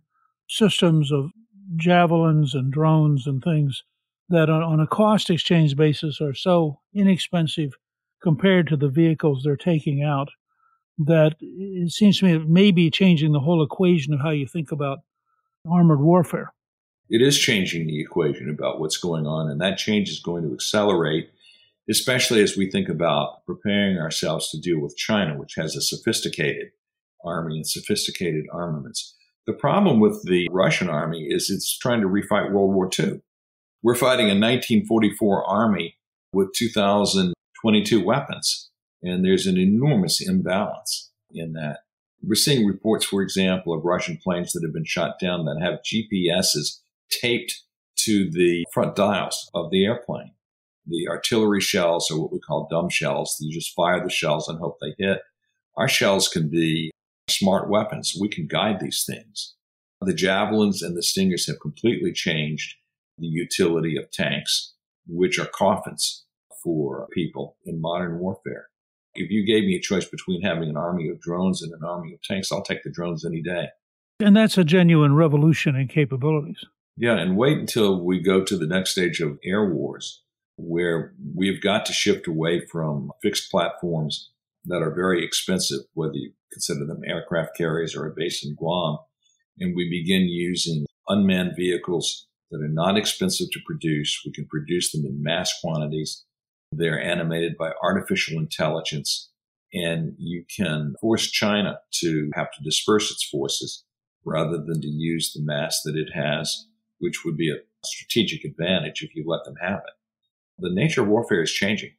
systems 0.47 1.11
of 1.11 1.31
javelins 1.77 2.53
and 2.53 2.71
drones 2.71 3.25
and 3.25 3.43
things 3.43 3.81
that, 4.29 4.49
on 4.49 4.79
a 4.79 4.87
cost 4.87 5.29
exchange 5.29 5.75
basis, 5.75 6.19
are 6.21 6.33
so 6.33 6.79
inexpensive 6.93 7.73
compared 8.21 8.67
to 8.67 8.77
the 8.77 8.89
vehicles 8.89 9.43
they're 9.43 9.55
taking 9.55 10.03
out 10.03 10.29
that 10.97 11.35
it 11.39 11.91
seems 11.91 12.19
to 12.19 12.25
me 12.25 12.33
it 12.33 12.49
may 12.49 12.71
be 12.71 12.89
changing 12.89 13.31
the 13.31 13.39
whole 13.39 13.63
equation 13.63 14.13
of 14.13 14.19
how 14.19 14.31
you 14.31 14.47
think 14.47 14.71
about 14.71 14.99
armored 15.69 16.01
warfare. 16.01 16.53
It 17.09 17.21
is 17.21 17.37
changing 17.37 17.87
the 17.87 18.01
equation 18.01 18.49
about 18.49 18.79
what's 18.79 18.97
going 18.97 19.27
on, 19.27 19.49
and 19.49 19.61
that 19.61 19.77
change 19.77 20.09
is 20.09 20.19
going 20.19 20.43
to 20.43 20.53
accelerate, 20.53 21.29
especially 21.89 22.41
as 22.41 22.57
we 22.57 22.69
think 22.69 22.89
about 22.89 23.45
preparing 23.45 23.97
ourselves 23.97 24.49
to 24.49 24.59
deal 24.59 24.79
with 24.79 24.97
China, 24.97 25.37
which 25.37 25.55
has 25.55 25.75
a 25.75 25.81
sophisticated 25.81 26.71
army 27.23 27.57
and 27.57 27.67
sophisticated 27.67 28.45
armaments. 28.51 29.15
The 29.45 29.53
problem 29.53 29.99
with 29.99 30.21
the 30.23 30.49
Russian 30.51 30.89
army 30.89 31.27
is 31.29 31.49
it's 31.49 31.77
trying 31.77 32.01
to 32.01 32.07
refight 32.07 32.51
World 32.51 32.73
War 32.73 32.89
II. 32.99 33.21
We're 33.83 33.95
fighting 33.95 34.25
a 34.25 34.33
1944 34.33 35.47
army 35.47 35.97
with 36.33 36.51
2022 36.53 38.03
weapons, 38.03 38.71
and 39.03 39.23
there's 39.23 39.45
an 39.45 39.57
enormous 39.57 40.19
imbalance 40.19 41.11
in 41.31 41.53
that. 41.53 41.81
We're 42.23 42.33
seeing 42.33 42.65
reports, 42.65 43.05
for 43.05 43.21
example, 43.21 43.73
of 43.73 43.85
Russian 43.85 44.17
planes 44.17 44.53
that 44.53 44.63
have 44.63 44.73
been 44.73 44.83
shot 44.83 45.19
down 45.21 45.45
that 45.45 45.61
have 45.61 45.81
GPSs 45.83 46.79
taped 47.11 47.61
to 47.97 48.29
the 48.31 48.65
front 48.73 48.95
dials 48.95 49.47
of 49.53 49.69
the 49.69 49.85
airplane. 49.85 50.31
The 50.87 51.07
artillery 51.07 51.61
shells 51.61 52.09
are 52.09 52.19
what 52.19 52.33
we 52.33 52.39
call 52.39 52.67
dumb 52.71 52.89
shells. 52.89 53.37
You 53.39 53.53
just 53.53 53.75
fire 53.75 54.03
the 54.03 54.09
shells 54.09 54.47
and 54.47 54.57
hope 54.57 54.77
they 54.81 54.95
hit. 54.97 55.19
Our 55.75 55.87
shells 55.87 56.29
can 56.29 56.49
be 56.49 56.89
smart 57.29 57.69
weapons. 57.69 58.17
We 58.19 58.29
can 58.29 58.47
guide 58.47 58.79
these 58.79 59.03
things. 59.05 59.53
The 60.01 60.13
javelins 60.13 60.81
and 60.81 60.97
the 60.97 61.03
stingers 61.03 61.45
have 61.45 61.59
completely 61.59 62.11
changed 62.11 62.73
the 63.17 63.27
utility 63.27 63.97
of 63.97 64.11
tanks, 64.11 64.73
which 65.07 65.39
are 65.39 65.45
coffins 65.45 66.25
for 66.63 67.07
people 67.13 67.57
in 67.65 67.81
modern 67.81 68.19
warfare 68.19 68.69
if 69.17 69.31
you 69.31 69.45
gave 69.45 69.63
me 69.63 69.75
a 69.75 69.81
choice 69.81 70.05
between 70.05 70.41
having 70.41 70.69
an 70.69 70.77
army 70.77 71.09
of 71.09 71.19
drones 71.19 71.61
and 71.61 71.73
an 71.73 71.83
army 71.83 72.13
of 72.13 72.21
tanks, 72.21 72.51
I'll 72.51 72.63
take 72.63 72.83
the 72.83 72.91
drones 72.91 73.25
any 73.25 73.41
day. 73.41 73.69
And 74.19 74.35
that's 74.35 74.57
a 74.57 74.63
genuine 74.63 75.15
revolution 75.15 75.75
in 75.75 75.87
capabilities. 75.87 76.63
Yeah, 76.95 77.17
and 77.17 77.37
wait 77.37 77.57
until 77.57 78.03
we 78.03 78.19
go 78.21 78.43
to 78.43 78.57
the 78.57 78.65
next 78.65 78.91
stage 78.91 79.19
of 79.19 79.37
air 79.43 79.65
wars, 79.65 80.23
where 80.55 81.13
we've 81.35 81.61
got 81.61 81.85
to 81.85 81.93
shift 81.93 82.27
away 82.27 82.65
from 82.65 83.11
fixed 83.21 83.51
platforms 83.51 84.31
that 84.65 84.81
are 84.81 84.93
very 84.93 85.23
expensive, 85.23 85.81
whether 85.93 86.15
you 86.15 86.31
consider 86.51 86.85
them 86.85 87.01
aircraft 87.05 87.55
carriers 87.55 87.95
or 87.95 88.07
a 88.07 88.13
base 88.15 88.43
in 88.43 88.55
Guam, 88.55 88.97
and 89.59 89.75
we 89.75 89.89
begin 89.89 90.27
using 90.27 90.85
unmanned 91.07 91.53
vehicles 91.55 92.27
that 92.51 92.61
are 92.61 92.67
not 92.67 92.97
expensive 92.97 93.47
to 93.51 93.59
produce. 93.65 94.21
We 94.25 94.31
can 94.31 94.45
produce 94.45 94.91
them 94.91 95.05
in 95.05 95.23
mass 95.23 95.53
quantities. 95.61 96.23
They're 96.71 97.01
animated 97.01 97.57
by 97.57 97.71
artificial 97.81 98.39
intelligence, 98.39 99.29
and 99.73 100.13
you 100.17 100.43
can 100.55 100.95
force 101.01 101.29
China 101.29 101.79
to 101.95 102.29
have 102.33 102.51
to 102.51 102.63
disperse 102.63 103.11
its 103.11 103.23
forces 103.23 103.83
rather 104.25 104.57
than 104.57 104.81
to 104.81 104.87
use 104.87 105.33
the 105.33 105.41
mass 105.43 105.81
that 105.85 105.95
it 105.95 106.09
has, 106.13 106.67
which 106.99 107.23
would 107.23 107.37
be 107.37 107.49
a 107.49 107.59
strategic 107.85 108.43
advantage 108.43 109.01
if 109.01 109.15
you 109.15 109.23
let 109.25 109.45
them 109.45 109.55
have 109.61 109.79
it. 109.79 109.93
The 110.59 110.73
nature 110.73 111.01
of 111.01 111.07
warfare 111.07 111.41
is 111.41 111.51
changing. 111.51 111.91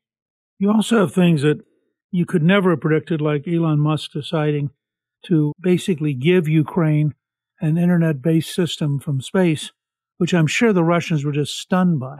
You 0.58 0.70
also 0.70 1.00
have 1.00 1.14
things 1.14 1.42
that 1.42 1.64
you 2.10 2.26
could 2.26 2.42
never 2.42 2.70
have 2.70 2.80
predicted, 2.80 3.20
like 3.20 3.46
Elon 3.46 3.78
Musk 3.78 4.12
deciding 4.12 4.70
to 5.26 5.52
basically 5.60 6.14
give 6.14 6.48
Ukraine 6.48 7.14
an 7.60 7.76
internet 7.76 8.22
based 8.22 8.54
system 8.54 8.98
from 8.98 9.20
space, 9.20 9.72
which 10.18 10.34
I'm 10.34 10.46
sure 10.46 10.72
the 10.72 10.84
Russians 10.84 11.24
were 11.24 11.32
just 11.32 11.58
stunned 11.58 11.98
by. 11.98 12.18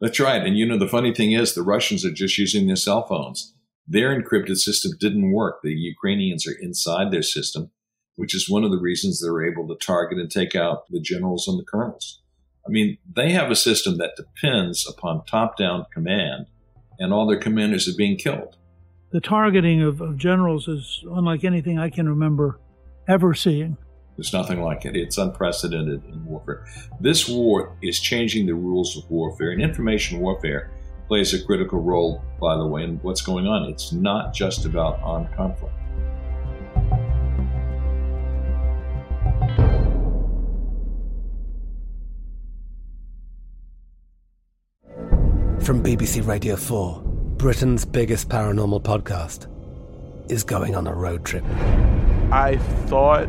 That's 0.00 0.20
right. 0.20 0.44
And 0.44 0.58
you 0.58 0.66
know, 0.66 0.78
the 0.78 0.88
funny 0.88 1.14
thing 1.14 1.32
is, 1.32 1.54
the 1.54 1.62
Russians 1.62 2.04
are 2.04 2.12
just 2.12 2.36
using 2.36 2.66
their 2.66 2.76
cell 2.76 3.06
phones. 3.06 3.54
Their 3.88 4.10
encrypted 4.10 4.56
system 4.56 4.92
didn't 5.00 5.32
work. 5.32 5.60
The 5.62 5.72
Ukrainians 5.72 6.46
are 6.46 6.56
inside 6.60 7.10
their 7.10 7.22
system, 7.22 7.70
which 8.16 8.34
is 8.34 8.50
one 8.50 8.64
of 8.64 8.70
the 8.70 8.80
reasons 8.80 9.20
they're 9.20 9.46
able 9.46 9.66
to 9.68 9.86
target 9.86 10.18
and 10.18 10.30
take 10.30 10.54
out 10.54 10.90
the 10.90 11.00
generals 11.00 11.48
and 11.48 11.58
the 11.58 11.64
colonels. 11.64 12.20
I 12.66 12.70
mean, 12.70 12.98
they 13.10 13.30
have 13.30 13.50
a 13.50 13.56
system 13.56 13.96
that 13.98 14.16
depends 14.16 14.86
upon 14.88 15.24
top 15.24 15.56
down 15.56 15.86
command, 15.94 16.46
and 16.98 17.12
all 17.12 17.26
their 17.26 17.38
commanders 17.38 17.88
are 17.88 17.96
being 17.96 18.16
killed. 18.16 18.56
The 19.12 19.20
targeting 19.20 19.82
of, 19.82 20.00
of 20.00 20.18
generals 20.18 20.66
is 20.66 21.04
unlike 21.12 21.44
anything 21.44 21.78
I 21.78 21.90
can 21.90 22.08
remember 22.08 22.58
ever 23.08 23.34
seeing. 23.34 23.76
There's 24.16 24.32
nothing 24.32 24.62
like 24.62 24.86
it. 24.86 24.96
It's 24.96 25.18
unprecedented 25.18 26.02
in 26.06 26.24
warfare. 26.24 26.66
This 27.00 27.28
war 27.28 27.76
is 27.82 28.00
changing 28.00 28.46
the 28.46 28.54
rules 28.54 28.96
of 28.96 29.10
warfare, 29.10 29.50
and 29.50 29.60
information 29.60 30.20
warfare 30.20 30.70
plays 31.06 31.34
a 31.34 31.44
critical 31.44 31.80
role, 31.80 32.24
by 32.40 32.56
the 32.56 32.66
way, 32.66 32.84
in 32.84 32.96
what's 33.02 33.20
going 33.20 33.46
on. 33.46 33.64
It's 33.70 33.92
not 33.92 34.32
just 34.32 34.64
about 34.64 34.98
armed 35.02 35.30
conflict. 35.36 35.74
From 45.62 45.82
BBC 45.82 46.26
Radio 46.26 46.56
4, 46.56 47.02
Britain's 47.36 47.84
biggest 47.84 48.28
paranormal 48.30 48.82
podcast 48.82 49.48
is 50.30 50.42
going 50.42 50.74
on 50.74 50.86
a 50.86 50.94
road 50.94 51.24
trip. 51.24 51.44
I 52.32 52.56
thought 52.86 53.28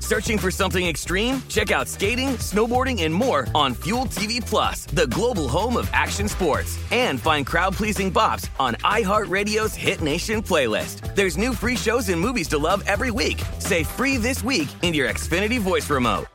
Searching 0.00 0.38
for 0.38 0.50
something 0.50 0.84
extreme? 0.84 1.40
Check 1.48 1.70
out 1.70 1.86
skating, 1.86 2.30
snowboarding, 2.40 3.04
and 3.04 3.14
more 3.14 3.46
on 3.54 3.74
Fuel 3.84 4.06
TV 4.06 4.44
Plus, 4.44 4.86
the 4.86 5.06
global 5.06 5.48
home 5.48 5.76
of 5.76 5.88
action 5.92 6.26
sports. 6.26 6.76
And 6.90 7.20
find 7.20 7.46
crowd-pleasing 7.46 8.12
bops 8.12 8.48
on 8.58 8.74
iHeartRadio's 8.82 9.76
Hit 9.76 10.00
Nation 10.00 10.42
playlist. 10.42 11.14
There's 11.14 11.36
new 11.36 11.54
free 11.54 11.76
shows 11.76 12.08
and 12.08 12.20
movies 12.20 12.48
to 12.48 12.58
love 12.58 12.82
every 12.88 13.12
week. 13.12 13.40
Say 13.60 13.84
free 13.84 14.16
this 14.16 14.42
week 14.42 14.68
in 14.82 14.94
your 14.94 15.08
Xfinity 15.08 15.60
voice 15.60 15.88
remote. 15.88 16.26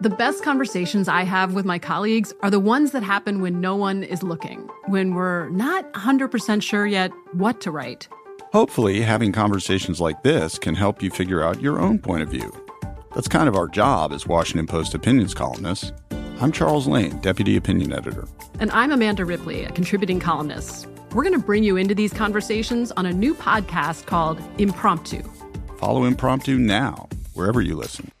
The 0.00 0.10
best 0.10 0.42
conversations 0.42 1.06
I 1.06 1.22
have 1.22 1.54
with 1.54 1.64
my 1.64 1.78
colleagues 1.78 2.32
are 2.42 2.50
the 2.50 2.58
ones 2.58 2.90
that 2.90 3.04
happen 3.04 3.40
when 3.40 3.60
no 3.60 3.76
one 3.76 4.02
is 4.02 4.24
looking, 4.24 4.68
when 4.86 5.14
we're 5.14 5.48
not 5.50 5.92
100% 5.92 6.62
sure 6.62 6.84
yet 6.84 7.12
what 7.32 7.60
to 7.60 7.70
write. 7.70 8.08
Hopefully, 8.52 9.02
having 9.02 9.30
conversations 9.30 10.00
like 10.00 10.22
this 10.24 10.58
can 10.58 10.74
help 10.74 11.00
you 11.00 11.10
figure 11.10 11.44
out 11.44 11.60
your 11.60 11.78
own 11.78 12.00
point 12.00 12.22
of 12.22 12.28
view. 12.28 12.52
That's 13.18 13.26
kind 13.26 13.48
of 13.48 13.56
our 13.56 13.66
job 13.66 14.12
as 14.12 14.28
Washington 14.28 14.68
Post 14.68 14.94
opinions 14.94 15.34
columnists. 15.34 15.90
I'm 16.40 16.52
Charles 16.52 16.86
Lane, 16.86 17.18
Deputy 17.18 17.56
Opinion 17.56 17.92
Editor. 17.92 18.28
And 18.60 18.70
I'm 18.70 18.92
Amanda 18.92 19.24
Ripley, 19.24 19.64
a 19.64 19.72
contributing 19.72 20.20
columnist. 20.20 20.86
We're 21.12 21.24
going 21.24 21.32
to 21.32 21.44
bring 21.44 21.64
you 21.64 21.76
into 21.76 21.96
these 21.96 22.12
conversations 22.12 22.92
on 22.92 23.06
a 23.06 23.12
new 23.12 23.34
podcast 23.34 24.06
called 24.06 24.40
Impromptu. 24.58 25.24
Follow 25.78 26.04
Impromptu 26.04 26.58
now, 26.58 27.08
wherever 27.34 27.60
you 27.60 27.74
listen. 27.74 28.12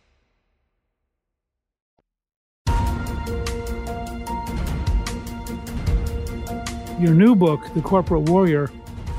Your 6.98 7.14
new 7.14 7.36
book, 7.36 7.72
The 7.72 7.82
Corporate 7.82 8.22
Warrior, 8.22 8.68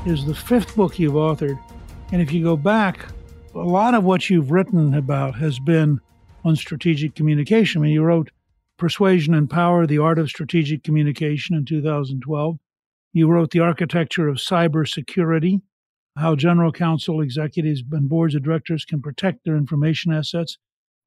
is 0.04 0.26
the 0.26 0.34
fifth 0.34 0.76
book 0.76 0.98
you've 0.98 1.14
authored. 1.14 1.58
And 2.12 2.20
if 2.20 2.32
you 2.32 2.44
go 2.44 2.54
back, 2.54 3.06
a 3.54 3.58
lot 3.58 3.94
of 3.94 4.04
what 4.04 4.30
you've 4.30 4.50
written 4.50 4.94
about 4.94 5.34
has 5.36 5.58
been 5.58 6.00
on 6.44 6.56
strategic 6.56 7.14
communication. 7.14 7.80
I 7.80 7.84
mean, 7.84 7.92
you 7.92 8.02
wrote 8.02 8.30
Persuasion 8.78 9.34
and 9.34 9.50
Power, 9.50 9.86
The 9.86 9.98
Art 9.98 10.18
of 10.18 10.28
Strategic 10.28 10.84
Communication 10.84 11.56
in 11.56 11.64
2012. 11.64 12.58
You 13.12 13.28
wrote 13.28 13.50
The 13.50 13.60
Architecture 13.60 14.28
of 14.28 14.36
Cybersecurity, 14.36 15.60
How 16.16 16.36
General 16.36 16.70
Counsel, 16.70 17.20
Executives, 17.20 17.82
and 17.90 18.08
Boards 18.08 18.34
of 18.34 18.44
Directors 18.44 18.84
Can 18.84 19.02
Protect 19.02 19.44
Their 19.44 19.56
Information 19.56 20.12
Assets 20.12 20.56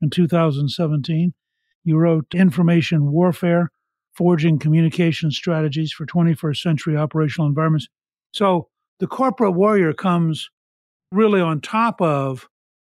in 0.01 0.10
2017. 0.10 1.34
You 1.86 1.97
wrote 1.97 2.36
Information 2.36 3.12
Warfare, 3.12 3.71
forging 4.13 4.60
communication 4.60 5.32
strategies 5.32 5.93
for 5.93 6.06
21st 6.06 6.58
century 6.58 6.97
operational 6.97 7.47
environments. 7.47 7.88
So 8.34 8.67
the 8.99 9.08
corporate 9.08 9.53
warrior 9.53 9.93
comes 9.93 10.49
really 11.13 11.39
on 11.41 11.62
top 11.62 12.02
of 12.02 12.47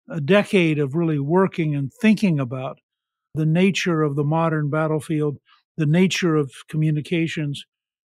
a 0.08 0.20
decade 0.20 0.78
of 0.78 0.94
really 0.94 1.18
working 1.18 1.74
and 1.74 1.92
thinking 2.00 2.40
about 2.40 2.78
the 3.34 3.46
nature 3.46 4.02
of 4.02 4.16
the 4.16 4.24
modern 4.24 4.70
battlefield, 4.70 5.38
the 5.76 5.86
nature 5.86 6.36
of 6.36 6.52
communications. 6.68 7.64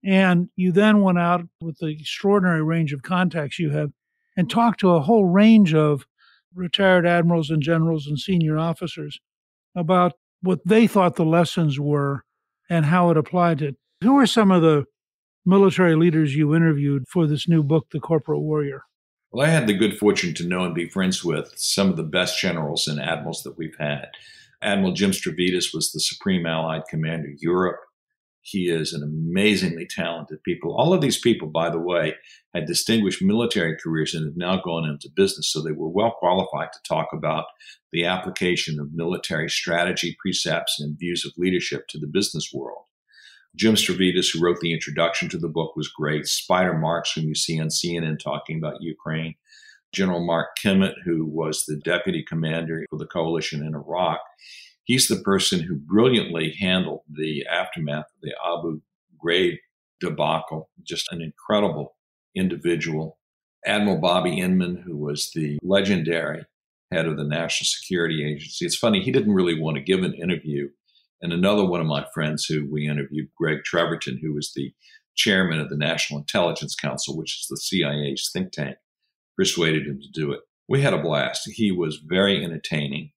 And 0.04 0.50
you 0.56 0.72
then 0.72 1.02
went 1.02 1.20
out 1.20 1.42
with 1.62 1.78
the 1.80 1.88
extraordinary 1.88 2.64
range 2.64 2.94
of 2.94 3.02
contacts 3.02 3.60
you 3.60 3.70
have 3.72 3.92
and 4.38 4.50
talked 4.50 4.80
to 4.80 4.92
a 4.92 5.02
whole 5.02 5.26
range 5.26 5.74
of 5.74 6.06
retired 6.56 7.06
admirals 7.06 7.50
and 7.50 7.62
generals 7.62 8.08
and 8.08 8.18
senior 8.18 8.58
officers 8.58 9.20
about 9.76 10.14
what 10.42 10.60
they 10.66 10.88
thought 10.88 11.16
the 11.16 11.26
lessons 11.26 11.80
were 11.80 12.24
and 12.70 12.86
how 12.86 13.10
it 13.10 13.18
applied 13.18 13.60
to. 13.60 13.74
Who 14.02 14.18
are 14.18 14.28
some 14.28 14.52
of 14.52 14.62
the 14.62 14.86
military 15.46 15.96
leaders 15.96 16.36
you 16.36 16.56
interviewed 16.56 17.04
for 17.10 17.28
this 17.28 17.48
new 17.48 17.62
book, 17.64 17.88
The 17.92 18.00
Corporate 18.00 18.40
Warrior? 18.40 18.84
Well, 19.32 19.46
I 19.46 19.52
had 19.52 19.68
the 19.68 19.78
good 19.78 20.00
fortune 20.00 20.34
to 20.36 20.48
know 20.48 20.64
and 20.64 20.74
be 20.74 20.90
friends 20.90 21.24
with 21.24 21.54
some 21.56 21.90
of 21.90 21.98
the 21.98 22.04
best 22.04 22.40
generals 22.40 22.88
and 22.88 23.00
admirals 23.00 23.44
that 23.44 23.60
we've 23.60 23.78
had. 23.80 24.08
Admiral 24.64 24.94
Jim 24.94 25.12
Stavridis 25.12 25.72
was 25.72 25.92
the 25.92 26.00
Supreme 26.00 26.48
Allied 26.48 26.82
Commander 26.90 27.30
Europe. 27.38 27.80
He 28.42 28.70
is 28.70 28.92
an 28.92 29.04
amazingly 29.04 29.86
talented 29.86 30.42
people. 30.42 30.76
All 30.76 30.96
of 30.96 31.02
these 31.02 31.20
people, 31.20 31.48
by 31.48 31.70
the 31.70 31.78
way, 31.78 32.16
had 32.56 32.66
distinguished 32.66 33.22
military 33.22 33.78
careers 33.78 34.16
and 34.16 34.26
have 34.26 34.36
now 34.36 34.60
gone 34.64 34.90
into 34.90 35.12
business, 35.16 35.52
so 35.52 35.62
they 35.62 35.74
were 35.74 35.90
well 35.90 36.16
qualified 36.18 36.74
to 36.74 36.80
talk 36.88 37.10
about 37.14 37.46
the 37.92 38.06
application 38.06 38.80
of 38.80 38.94
military 38.94 39.50
strategy, 39.50 40.18
precepts, 40.20 40.80
and 40.80 40.98
views 40.98 41.24
of 41.24 41.34
leadership 41.38 41.88
to 41.90 42.00
the 42.00 42.08
business 42.08 42.50
world. 42.52 42.86
Jim 43.56 43.76
Stavridis, 43.76 44.34
who 44.34 44.44
wrote 44.44 44.60
the 44.62 44.74
introduction 44.74 45.28
to 45.30 45.38
the 45.38 45.48
book, 45.48 45.76
was 45.76 45.88
great. 45.88 46.26
Spider 46.28 46.78
Marks, 46.78 47.14
whom 47.14 47.26
you 47.26 47.36
see 47.36 47.60
on 47.60 47.68
CNN 47.68 48.20
talking 48.20 48.58
about 48.58 48.82
Ukraine. 48.82 49.36
General 49.92 50.24
Mark 50.24 50.50
Kimmitt, 50.64 50.94
who 51.04 51.26
was 51.26 51.66
the 51.66 51.78
deputy 51.78 52.24
commander 52.28 52.86
for 52.90 53.00
the 53.00 53.08
coalition 53.08 53.66
in 53.66 53.74
Iraq. 53.74 54.20
He's 54.84 55.08
the 55.08 55.18
person 55.18 55.62
who 55.62 55.76
brilliantly 55.76 56.56
handled 56.60 57.02
the 57.12 57.46
aftermath 57.48 58.06
of 58.06 58.22
the 58.22 58.34
Abu 58.46 58.82
Ghraib 59.24 59.58
debacle. 60.00 60.70
Just 60.84 61.12
an 61.12 61.22
incredible 61.22 61.96
individual. 62.36 63.18
Admiral 63.66 63.98
Bobby 63.98 64.40
Inman, 64.40 64.84
who 64.86 64.96
was 64.96 65.32
the 65.34 65.58
legendary 65.62 66.46
head 66.92 67.06
of 67.06 67.18
the 67.18 67.24
National 67.24 67.66
Security 67.66 68.26
Agency. 68.26 68.66
It's 68.66 68.78
funny, 68.78 69.02
he 69.02 69.12
didn't 69.12 69.34
really 69.34 69.60
want 69.60 69.78
to 69.78 69.84
give 69.84 70.04
an 70.04 70.14
interview 70.14 70.70
and 71.22 71.34
another 71.34 71.66
one 71.66 71.82
of 71.82 71.88
my 71.88 72.06
friends 72.14 72.46
who 72.46 72.70
we 72.70 72.88
interviewed, 72.88 73.30
Greg 73.38 73.60
Treverton, 73.64 74.20
who 74.22 74.34
was 74.34 74.54
the 74.54 74.74
chairman 75.16 75.60
of 75.60 75.70
the 75.70 75.78
National 75.78 76.20
Intelligence 76.20 76.76
Council, 76.76 77.18
which 77.18 77.40
is 77.40 77.48
the 77.50 77.58
CIA's 77.58 78.30
think 78.32 78.52
tank, 78.52 78.78
persuaded 79.38 79.86
him 79.86 80.00
to 80.02 80.10
do 80.12 80.32
it. 80.32 80.40
We 80.68 80.82
had 80.82 80.94
a 80.94 81.02
blast. 81.02 81.50
He 81.50 81.72
was 81.72 82.02
very 82.06 82.44
entertaining. 82.44 83.12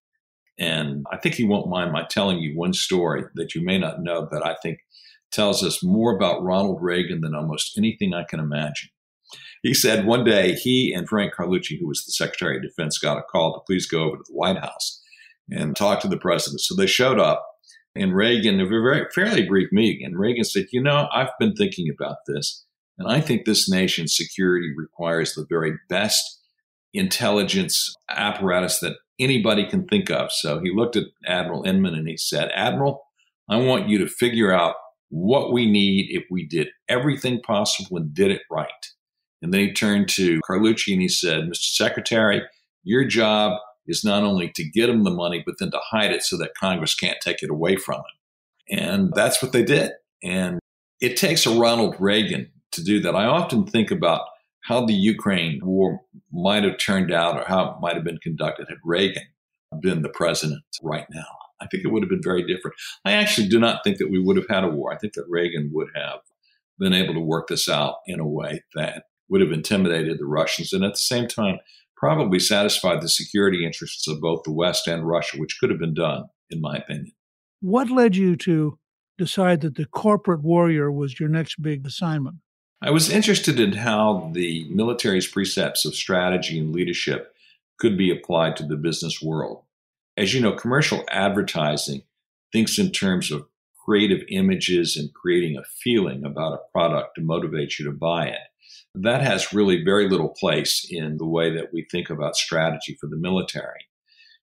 And 0.58 1.06
I 1.12 1.16
think 1.16 1.36
he 1.36 1.44
won't 1.44 1.68
mind 1.68 1.92
my 1.92 2.04
telling 2.08 2.38
you 2.38 2.56
one 2.56 2.72
story 2.72 3.24
that 3.34 3.54
you 3.54 3.64
may 3.64 3.78
not 3.78 4.02
know 4.02 4.28
that 4.30 4.44
I 4.44 4.56
think 4.62 4.78
tells 5.30 5.64
us 5.64 5.82
more 5.82 6.14
about 6.14 6.42
Ronald 6.42 6.82
Reagan 6.82 7.20
than 7.20 7.34
almost 7.34 7.78
anything 7.78 8.14
I 8.14 8.24
can 8.24 8.40
imagine. 8.40 8.90
He 9.62 9.74
said 9.74 10.06
one 10.06 10.24
day 10.24 10.54
he 10.54 10.92
and 10.92 11.08
Frank 11.08 11.34
Carlucci, 11.34 11.78
who 11.80 11.86
was 11.86 12.04
the 12.04 12.12
Secretary 12.12 12.56
of 12.56 12.62
Defense, 12.62 12.98
got 12.98 13.18
a 13.18 13.22
call 13.22 13.54
to 13.54 13.60
please 13.66 13.86
go 13.86 14.02
over 14.02 14.16
to 14.16 14.24
the 14.26 14.34
White 14.34 14.58
House 14.58 15.00
and 15.50 15.76
talk 15.76 16.00
to 16.00 16.08
the 16.08 16.16
president. 16.16 16.60
So 16.60 16.74
they 16.74 16.86
showed 16.86 17.18
up 17.18 17.46
and 17.94 18.14
Reagan, 18.14 18.60
a 18.60 18.66
very 18.66 19.06
fairly 19.14 19.46
brief 19.46 19.68
meeting, 19.72 20.04
and 20.04 20.18
Reagan 20.18 20.44
said, 20.44 20.66
"You 20.72 20.82
know, 20.82 21.08
I've 21.12 21.36
been 21.38 21.54
thinking 21.54 21.88
about 21.90 22.18
this, 22.26 22.64
and 22.98 23.08
I 23.08 23.20
think 23.20 23.44
this 23.44 23.68
nation's 23.68 24.16
security 24.16 24.72
requires 24.76 25.34
the 25.34 25.46
very 25.48 25.74
best 25.88 26.40
intelligence 26.94 27.94
apparatus 28.08 28.78
that 28.80 28.96
anybody 29.18 29.66
can 29.66 29.86
think 29.86 30.10
of." 30.10 30.32
So 30.32 30.60
he 30.60 30.72
looked 30.74 30.96
at 30.96 31.06
Admiral 31.26 31.64
Inman 31.64 31.94
and 31.94 32.08
he 32.08 32.16
said, 32.16 32.50
"Admiral, 32.54 33.02
I 33.48 33.56
want 33.56 33.88
you 33.88 33.98
to 33.98 34.08
figure 34.08 34.52
out 34.52 34.76
what 35.10 35.52
we 35.52 35.70
need 35.70 36.06
if 36.10 36.24
we 36.30 36.46
did 36.46 36.68
everything 36.88 37.40
possible 37.42 37.98
and 37.98 38.14
did 38.14 38.30
it 38.30 38.42
right." 38.50 38.70
And 39.42 39.52
then 39.52 39.60
he 39.60 39.72
turned 39.72 40.08
to 40.10 40.40
Carlucci 40.48 40.92
and 40.92 41.02
he 41.02 41.08
said, 41.08 41.44
"Mr. 41.44 41.74
Secretary, 41.74 42.42
your 42.84 43.04
job 43.04 43.58
is 43.86 44.04
not 44.04 44.22
only 44.22 44.50
to 44.54 44.64
get 44.64 44.86
them 44.86 45.04
the 45.04 45.10
money, 45.10 45.42
but 45.44 45.56
then 45.58 45.70
to 45.70 45.80
hide 45.90 46.12
it 46.12 46.22
so 46.22 46.36
that 46.38 46.54
Congress 46.54 46.94
can't 46.94 47.18
take 47.20 47.42
it 47.42 47.50
away 47.50 47.76
from 47.76 47.96
them. 47.96 48.78
And 48.78 49.12
that's 49.14 49.42
what 49.42 49.52
they 49.52 49.64
did. 49.64 49.92
And 50.22 50.58
it 51.00 51.16
takes 51.16 51.46
a 51.46 51.50
Ronald 51.50 51.96
Reagan 51.98 52.50
to 52.72 52.82
do 52.82 53.00
that. 53.00 53.16
I 53.16 53.26
often 53.26 53.66
think 53.66 53.90
about 53.90 54.22
how 54.62 54.86
the 54.86 54.94
Ukraine 54.94 55.60
war 55.62 56.00
might 56.32 56.64
have 56.64 56.78
turned 56.78 57.12
out 57.12 57.36
or 57.36 57.44
how 57.46 57.70
it 57.70 57.80
might 57.80 57.96
have 57.96 58.04
been 58.04 58.18
conducted 58.18 58.68
had 58.68 58.78
Reagan 58.84 59.24
been 59.80 60.02
the 60.02 60.08
president 60.08 60.62
right 60.82 61.06
now. 61.10 61.26
I 61.60 61.66
think 61.66 61.84
it 61.84 61.88
would 61.88 62.02
have 62.02 62.10
been 62.10 62.22
very 62.22 62.44
different. 62.46 62.76
I 63.04 63.12
actually 63.12 63.48
do 63.48 63.58
not 63.58 63.82
think 63.84 63.98
that 63.98 64.10
we 64.10 64.20
would 64.20 64.36
have 64.36 64.48
had 64.48 64.64
a 64.64 64.68
war. 64.68 64.92
I 64.92 64.98
think 64.98 65.14
that 65.14 65.24
Reagan 65.28 65.70
would 65.72 65.88
have 65.94 66.20
been 66.78 66.92
able 66.92 67.14
to 67.14 67.20
work 67.20 67.48
this 67.48 67.68
out 67.68 67.96
in 68.06 68.20
a 68.20 68.26
way 68.26 68.62
that 68.74 69.04
would 69.28 69.40
have 69.40 69.52
intimidated 69.52 70.18
the 70.18 70.26
Russians 70.26 70.72
and 70.72 70.84
at 70.84 70.92
the 70.92 71.00
same 71.00 71.28
time 71.28 71.58
probably 72.02 72.40
satisfied 72.40 73.00
the 73.00 73.08
security 73.08 73.64
interests 73.64 74.08
of 74.08 74.20
both 74.20 74.42
the 74.42 74.50
West 74.50 74.88
and 74.88 75.06
Russia, 75.06 75.38
which 75.38 75.58
could 75.60 75.70
have 75.70 75.78
been 75.78 75.94
done, 75.94 76.24
in 76.50 76.60
my 76.60 76.76
opinion. 76.76 77.12
What 77.60 77.90
led 77.90 78.16
you 78.16 78.34
to 78.38 78.76
decide 79.18 79.60
that 79.60 79.76
the 79.76 79.86
corporate 79.86 80.42
warrior 80.42 80.90
was 80.90 81.20
your 81.20 81.28
next 81.28 81.62
big 81.62 81.86
assignment? 81.86 82.38
I 82.82 82.90
was 82.90 83.08
interested 83.08 83.60
in 83.60 83.74
how 83.74 84.32
the 84.34 84.66
military's 84.68 85.28
precepts 85.28 85.84
of 85.84 85.94
strategy 85.94 86.58
and 86.58 86.74
leadership 86.74 87.36
could 87.78 87.96
be 87.96 88.10
applied 88.10 88.56
to 88.56 88.66
the 88.66 88.76
business 88.76 89.22
world. 89.22 89.62
As 90.16 90.34
you 90.34 90.40
know, 90.40 90.52
commercial 90.52 91.04
advertising 91.08 92.02
thinks 92.52 92.80
in 92.80 92.90
terms 92.90 93.30
of 93.30 93.46
creative 93.84 94.24
images 94.28 94.96
and 94.96 95.14
creating 95.14 95.56
a 95.56 95.62
feeling 95.62 96.24
about 96.24 96.54
a 96.54 96.70
product 96.72 97.14
to 97.14 97.22
motivate 97.22 97.78
you 97.78 97.84
to 97.84 97.92
buy 97.92 98.26
it 98.26 98.51
that 98.94 99.22
has 99.22 99.52
really 99.52 99.82
very 99.84 100.08
little 100.08 100.28
place 100.28 100.86
in 100.88 101.16
the 101.16 101.26
way 101.26 101.54
that 101.54 101.72
we 101.72 101.86
think 101.90 102.10
about 102.10 102.36
strategy 102.36 102.96
for 103.00 103.06
the 103.06 103.16
military. 103.16 103.86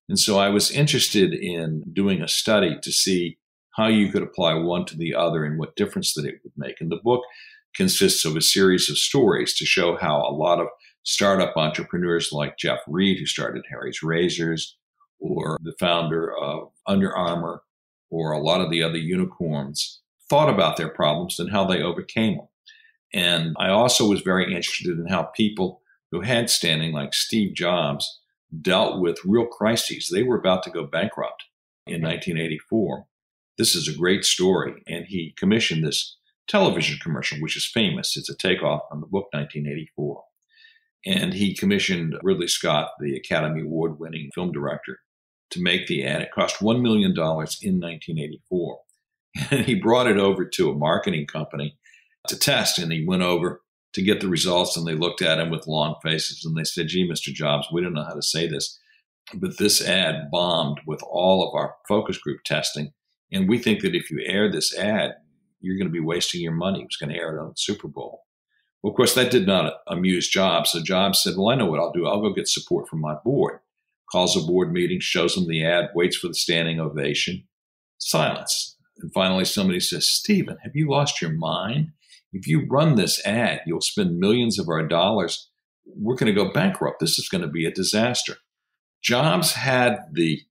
And 0.07 0.17
so 0.17 0.39
I 0.39 0.49
was 0.49 0.71
interested 0.71 1.33
in 1.33 1.83
doing 1.93 2.21
a 2.21 2.27
study 2.27 2.77
to 2.81 2.91
see 2.91 3.37
how 3.75 3.87
you 3.87 4.11
could 4.11 4.23
apply 4.23 4.55
one 4.55 4.85
to 4.85 4.97
the 4.97 5.15
other 5.15 5.45
and 5.45 5.59
what 5.59 5.75
difference 5.75 6.13
that 6.15 6.25
it 6.25 6.41
would 6.43 6.53
make. 6.57 6.81
And 6.81 6.91
the 6.91 6.99
book 7.03 7.21
consists 7.75 8.25
of 8.25 8.35
a 8.35 8.41
series 8.41 8.89
of 8.89 8.97
stories 8.97 9.53
to 9.55 9.65
show 9.65 9.95
how 9.95 10.17
a 10.17 10.33
lot 10.33 10.59
of 10.59 10.67
startup 11.03 11.55
entrepreneurs 11.55 12.31
like 12.31 12.57
Jeff 12.57 12.79
Reed, 12.87 13.19
who 13.19 13.25
started 13.25 13.63
Harry's 13.69 14.01
Razors, 14.03 14.75
or 15.19 15.57
the 15.61 15.75
founder 15.79 16.35
of 16.35 16.71
Under 16.87 17.15
Armour, 17.15 17.61
or 18.09 18.31
a 18.31 18.41
lot 18.41 18.61
of 18.61 18.71
the 18.71 18.83
other 18.83 18.97
unicorns, 18.97 20.01
thought 20.29 20.49
about 20.49 20.77
their 20.77 20.89
problems 20.89 21.39
and 21.39 21.51
how 21.51 21.65
they 21.65 21.81
overcame 21.81 22.37
them. 22.37 22.47
And 23.13 23.55
I 23.57 23.69
also 23.69 24.07
was 24.07 24.21
very 24.21 24.53
interested 24.53 24.97
in 24.97 25.07
how 25.07 25.23
people 25.23 25.81
who 26.11 26.21
had 26.21 26.49
standing, 26.49 26.93
like 26.93 27.13
Steve 27.13 27.55
Jobs, 27.55 28.19
dealt 28.61 28.99
with 28.99 29.19
real 29.25 29.45
crises. 29.45 30.09
They 30.11 30.23
were 30.23 30.37
about 30.37 30.63
to 30.63 30.71
go 30.71 30.85
bankrupt 30.85 31.45
in 31.85 32.01
1984. 32.01 33.05
This 33.57 33.75
is 33.75 33.87
a 33.87 33.97
great 33.97 34.25
story. 34.25 34.83
And 34.87 35.05
he 35.05 35.33
commissioned 35.37 35.85
this 35.85 36.17
television 36.47 36.99
commercial, 37.01 37.39
which 37.39 37.57
is 37.57 37.65
famous. 37.65 38.17
It's 38.17 38.29
a 38.29 38.35
takeoff 38.35 38.81
on 38.91 39.01
the 39.01 39.07
book 39.07 39.27
1984. 39.33 40.23
And 41.05 41.33
he 41.33 41.55
commissioned 41.55 42.17
Ridley 42.23 42.47
Scott, 42.47 42.89
the 42.99 43.15
Academy 43.15 43.61
Award 43.61 43.99
winning 43.99 44.31
film 44.33 44.51
director, 44.51 44.99
to 45.51 45.61
make 45.61 45.87
the 45.87 46.05
ad. 46.05 46.21
It 46.21 46.31
cost 46.31 46.59
$1 46.59 46.81
million 46.81 47.11
in 47.11 47.15
1984. 47.15 48.79
And 49.51 49.63
he 49.63 49.75
brought 49.75 50.07
it 50.07 50.17
over 50.17 50.43
to 50.43 50.71
a 50.71 50.75
marketing 50.75 51.27
company 51.27 51.77
to 52.27 52.37
test. 52.37 52.79
And 52.79 52.91
he 52.91 53.05
went 53.05 53.23
over 53.23 53.61
to 53.93 54.01
get 54.01 54.21
the 54.21 54.27
results 54.27 54.77
and 54.77 54.85
they 54.85 54.93
looked 54.93 55.21
at 55.21 55.39
him 55.39 55.49
with 55.49 55.67
long 55.67 55.95
faces 56.03 56.45
and 56.45 56.55
they 56.55 56.63
said, 56.63 56.87
gee, 56.87 57.09
Mr. 57.09 57.33
Jobs, 57.33 57.67
we 57.71 57.81
don't 57.81 57.93
know 57.93 58.03
how 58.03 58.13
to 58.13 58.21
say 58.21 58.47
this, 58.47 58.79
but 59.33 59.57
this 59.57 59.85
ad 59.85 60.29
bombed 60.31 60.79
with 60.85 61.01
all 61.03 61.47
of 61.47 61.55
our 61.55 61.75
focus 61.87 62.17
group 62.17 62.43
testing. 62.45 62.93
And 63.31 63.47
we 63.47 63.57
think 63.57 63.81
that 63.81 63.95
if 63.95 64.09
you 64.11 64.21
air 64.25 64.51
this 64.51 64.77
ad, 64.77 65.13
you're 65.61 65.77
going 65.77 65.87
to 65.87 65.93
be 65.93 65.99
wasting 65.99 66.41
your 66.41 66.53
money. 66.53 66.79
He 66.79 66.85
was 66.85 66.97
going 66.97 67.13
to 67.13 67.19
air 67.19 67.35
it 67.35 67.41
on 67.41 67.49
the 67.49 67.55
Super 67.57 67.87
Bowl. 67.87 68.23
Well, 68.81 68.91
of 68.91 68.95
course, 68.95 69.13
that 69.15 69.31
did 69.31 69.45
not 69.45 69.73
amuse 69.87 70.29
Jobs. 70.29 70.71
So 70.71 70.81
Jobs 70.81 71.21
said, 71.21 71.33
well, 71.37 71.49
I 71.49 71.55
know 71.55 71.65
what 71.65 71.79
I'll 71.79 71.91
do. 71.91 72.07
I'll 72.07 72.21
go 72.21 72.33
get 72.33 72.47
support 72.47 72.87
from 72.87 73.01
my 73.01 73.15
board. 73.25 73.59
Calls 74.11 74.37
a 74.37 74.45
board 74.45 74.71
meeting, 74.71 74.99
shows 74.99 75.35
them 75.35 75.47
the 75.47 75.65
ad, 75.65 75.89
waits 75.93 76.17
for 76.17 76.29
the 76.29 76.33
standing 76.33 76.79
ovation. 76.79 77.43
Silence. 77.97 78.77
And 79.01 79.11
finally, 79.13 79.45
somebody 79.45 79.79
says, 79.79 80.07
Stephen, 80.07 80.57
have 80.63 80.75
you 80.75 80.89
lost 80.89 81.21
your 81.21 81.31
mind? 81.31 81.91
If 82.31 82.47
you 82.47 82.67
run 82.69 82.95
this 82.95 83.25
ad, 83.25 83.61
you'll 83.65 83.81
spend 83.81 84.19
millions 84.19 84.59
of 84.59 84.69
our 84.69 84.87
dollars. 84.87 85.49
We're 85.85 86.15
going 86.15 86.33
to 86.33 86.43
go 86.43 86.51
bankrupt. 86.51 86.99
This 86.99 87.17
is 87.17 87.29
going 87.29 87.41
to 87.41 87.47
be 87.47 87.65
a 87.65 87.71
disaster. 87.71 88.37
Jobs 89.01 89.53
had 89.53 89.99
the 90.11 90.41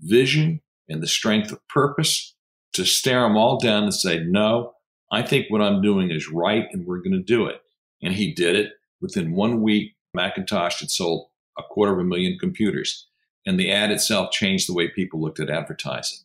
vision 0.00 0.60
and 0.88 1.02
the 1.02 1.06
strength 1.06 1.52
of 1.52 1.66
purpose 1.68 2.34
to 2.72 2.84
stare 2.84 3.22
them 3.22 3.36
all 3.36 3.58
down 3.58 3.84
and 3.84 3.94
say, 3.94 4.20
no, 4.20 4.72
I 5.10 5.22
think 5.22 5.46
what 5.48 5.62
I'm 5.62 5.82
doing 5.82 6.10
is 6.10 6.30
right 6.30 6.64
and 6.72 6.86
we're 6.86 7.02
going 7.02 7.12
to 7.12 7.22
do 7.22 7.46
it. 7.46 7.60
And 8.02 8.14
he 8.14 8.32
did 8.32 8.56
it. 8.56 8.72
Within 9.00 9.34
one 9.34 9.62
week, 9.62 9.94
Macintosh 10.14 10.80
had 10.80 10.90
sold 10.90 11.28
a 11.58 11.62
quarter 11.62 11.92
of 11.92 11.98
a 11.98 12.04
million 12.04 12.38
computers. 12.38 13.06
And 13.46 13.58
the 13.58 13.70
ad 13.70 13.90
itself 13.90 14.30
changed 14.30 14.68
the 14.68 14.74
way 14.74 14.88
people 14.88 15.20
looked 15.20 15.40
at 15.40 15.50
advertising. 15.50 16.18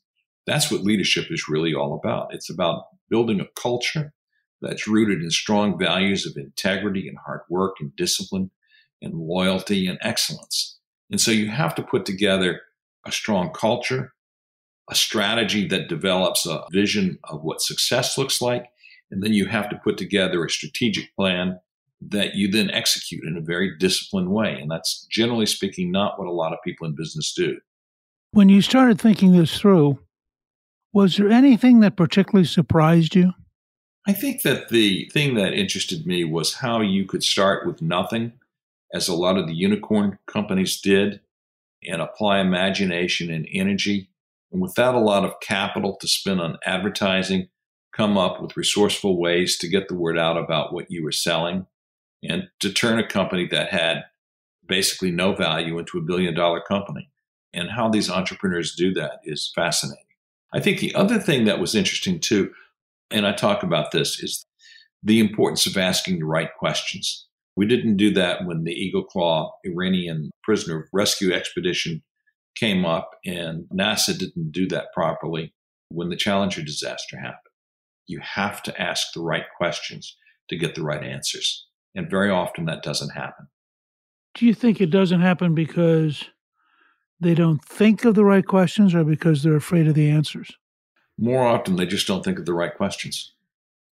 That's 0.45 0.71
what 0.71 0.81
leadership 0.81 1.27
is 1.29 1.47
really 1.47 1.73
all 1.73 1.93
about. 1.93 2.33
It's 2.33 2.49
about 2.49 2.85
building 3.09 3.39
a 3.39 3.47
culture 3.55 4.13
that's 4.63 4.87
rooted 4.87 5.21
in 5.21 5.29
strong 5.29 5.77
values 5.77 6.25
of 6.25 6.37
integrity 6.37 7.07
and 7.07 7.17
hard 7.25 7.41
work 7.49 7.75
and 7.79 7.95
discipline 7.95 8.49
and 9.01 9.13
loyalty 9.13 9.87
and 9.87 9.99
excellence. 10.01 10.79
And 11.11 11.19
so 11.19 11.31
you 11.31 11.49
have 11.49 11.75
to 11.75 11.83
put 11.83 12.05
together 12.05 12.61
a 13.05 13.11
strong 13.11 13.51
culture, 13.51 14.13
a 14.89 14.95
strategy 14.95 15.67
that 15.67 15.89
develops 15.89 16.45
a 16.45 16.63
vision 16.71 17.19
of 17.25 17.43
what 17.43 17.61
success 17.61 18.17
looks 18.17 18.41
like, 18.41 18.65
and 19.11 19.21
then 19.21 19.33
you 19.33 19.45
have 19.45 19.69
to 19.69 19.79
put 19.83 19.97
together 19.97 20.43
a 20.43 20.49
strategic 20.49 21.13
plan 21.15 21.59
that 22.09 22.35
you 22.35 22.49
then 22.49 22.71
execute 22.71 23.23
in 23.25 23.37
a 23.37 23.41
very 23.41 23.77
disciplined 23.77 24.29
way. 24.29 24.57
And 24.59 24.71
that's 24.71 25.05
generally 25.11 25.45
speaking 25.45 25.91
not 25.91 26.17
what 26.17 26.27
a 26.27 26.31
lot 26.31 26.53
of 26.53 26.59
people 26.63 26.87
in 26.87 26.95
business 26.95 27.33
do. 27.33 27.57
When 28.31 28.49
you 28.49 28.61
started 28.61 28.99
thinking 28.99 29.33
this 29.33 29.59
through, 29.59 29.99
was 30.91 31.17
there 31.17 31.29
anything 31.29 31.81
that 31.81 31.95
particularly 31.95 32.45
surprised 32.45 33.15
you? 33.15 33.33
I 34.05 34.13
think 34.13 34.41
that 34.41 34.69
the 34.69 35.09
thing 35.13 35.35
that 35.35 35.53
interested 35.53 36.05
me 36.05 36.23
was 36.23 36.55
how 36.55 36.81
you 36.81 37.05
could 37.05 37.23
start 37.23 37.65
with 37.65 37.81
nothing, 37.81 38.33
as 38.93 39.07
a 39.07 39.15
lot 39.15 39.37
of 39.37 39.47
the 39.47 39.55
unicorn 39.55 40.19
companies 40.27 40.79
did, 40.79 41.21
and 41.87 42.01
apply 42.01 42.39
imagination 42.39 43.31
and 43.31 43.47
energy. 43.51 44.09
And 44.51 44.61
without 44.61 44.95
a 44.95 44.99
lot 44.99 45.25
of 45.25 45.39
capital 45.39 45.95
to 45.99 46.07
spend 46.07 46.41
on 46.41 46.57
advertising, 46.65 47.49
come 47.95 48.17
up 48.17 48.41
with 48.41 48.57
resourceful 48.57 49.19
ways 49.19 49.57
to 49.59 49.67
get 49.67 49.87
the 49.87 49.95
word 49.95 50.17
out 50.17 50.37
about 50.37 50.73
what 50.73 50.89
you 50.89 51.03
were 51.03 51.11
selling 51.11 51.65
and 52.23 52.47
to 52.59 52.71
turn 52.71 52.99
a 52.99 53.07
company 53.07 53.47
that 53.47 53.69
had 53.69 54.03
basically 54.65 55.11
no 55.11 55.33
value 55.33 55.77
into 55.77 55.97
a 55.97 56.01
billion 56.01 56.33
dollar 56.33 56.61
company. 56.61 57.09
And 57.53 57.69
how 57.69 57.89
these 57.89 58.09
entrepreneurs 58.09 58.75
do 58.75 58.93
that 58.95 59.19
is 59.23 59.51
fascinating. 59.55 60.03
I 60.53 60.59
think 60.59 60.79
the 60.79 60.95
other 60.95 61.19
thing 61.19 61.45
that 61.45 61.59
was 61.59 61.75
interesting 61.75 62.19
too, 62.19 62.51
and 63.11 63.25
I 63.25 63.33
talk 63.33 63.63
about 63.63 63.91
this, 63.91 64.21
is 64.21 64.45
the 65.03 65.19
importance 65.19 65.65
of 65.65 65.77
asking 65.77 66.19
the 66.19 66.25
right 66.25 66.49
questions. 66.57 67.27
We 67.55 67.67
didn't 67.67 67.97
do 67.97 68.11
that 68.13 68.45
when 68.45 68.63
the 68.63 68.71
Eagle 68.71 69.03
Claw 69.03 69.51
Iranian 69.63 70.31
prisoner 70.43 70.89
rescue 70.91 71.33
expedition 71.33 72.01
came 72.55 72.85
up, 72.85 73.11
and 73.25 73.65
NASA 73.73 74.17
didn't 74.17 74.51
do 74.51 74.67
that 74.67 74.87
properly 74.93 75.53
when 75.89 76.09
the 76.09 76.15
Challenger 76.15 76.61
disaster 76.61 77.17
happened. 77.17 77.39
You 78.07 78.19
have 78.21 78.63
to 78.63 78.81
ask 78.81 79.07
the 79.13 79.21
right 79.21 79.45
questions 79.57 80.15
to 80.49 80.57
get 80.57 80.75
the 80.75 80.83
right 80.83 81.03
answers. 81.03 81.67
And 81.95 82.09
very 82.09 82.29
often 82.29 82.65
that 82.65 82.83
doesn't 82.83 83.11
happen. 83.11 83.47
Do 84.35 84.45
you 84.45 84.53
think 84.53 84.81
it 84.81 84.89
doesn't 84.89 85.21
happen 85.21 85.53
because 85.53 86.23
they 87.19 87.35
don't 87.35 87.63
think 87.63 88.03
of 88.03 88.15
the 88.15 88.25
right 88.25 88.45
questions 88.45 88.95
or 88.95 89.03
because 89.03 89.43
they're 89.43 89.55
afraid 89.55 89.87
of 89.87 89.93
the 89.93 90.09
answers? 90.09 90.51
More 91.17 91.45
often, 91.45 91.75
they 91.75 91.85
just 91.85 92.07
don't 92.07 92.23
think 92.23 92.39
of 92.39 92.45
the 92.45 92.53
right 92.53 92.75
questions. 92.75 93.33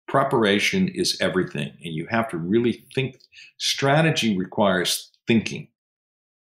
Preparation 0.08 0.88
is 0.88 1.16
everything, 1.20 1.72
and 1.84 1.94
you 1.94 2.06
have 2.10 2.28
to 2.30 2.36
really 2.36 2.84
think. 2.94 3.20
Strategy 3.58 4.36
requires 4.36 5.10
thinking. 5.26 5.68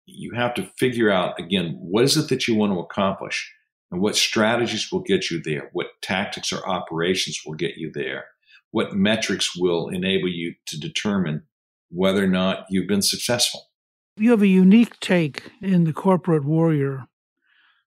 You 0.05 0.33
have 0.35 0.55
to 0.55 0.71
figure 0.79 1.11
out, 1.11 1.39
again, 1.41 1.77
what 1.81 2.05
is 2.05 2.17
it 2.17 2.29
that 2.29 2.47
you 2.47 2.55
want 2.55 2.73
to 2.73 2.79
accomplish 2.79 3.53
and 3.91 4.01
what 4.01 4.17
strategies 4.17 4.93
will 4.93 5.01
get 5.01 5.31
you 5.31 5.43
there, 5.43 5.71
what 5.73 6.01
tactics 6.03 6.53
or 6.53 6.69
operations 6.69 7.41
will 7.45 7.55
get 7.55 7.77
you 7.77 7.91
there, 7.93 8.27
what 8.71 8.95
metrics 8.95 9.57
will 9.57 9.89
enable 9.89 10.29
you 10.29 10.55
to 10.67 10.79
determine 10.79 11.43
whether 11.91 12.23
or 12.23 12.29
not 12.29 12.67
you've 12.69 12.89
been 12.89 13.03
successful. 13.03 13.69
You 14.17 14.31
have 14.31 14.43
a 14.43 14.47
unique 14.47 14.99
take 15.01 15.51
in 15.61 15.85
The 15.85 15.93
Corporate 15.93 16.45
Warrior 16.45 17.07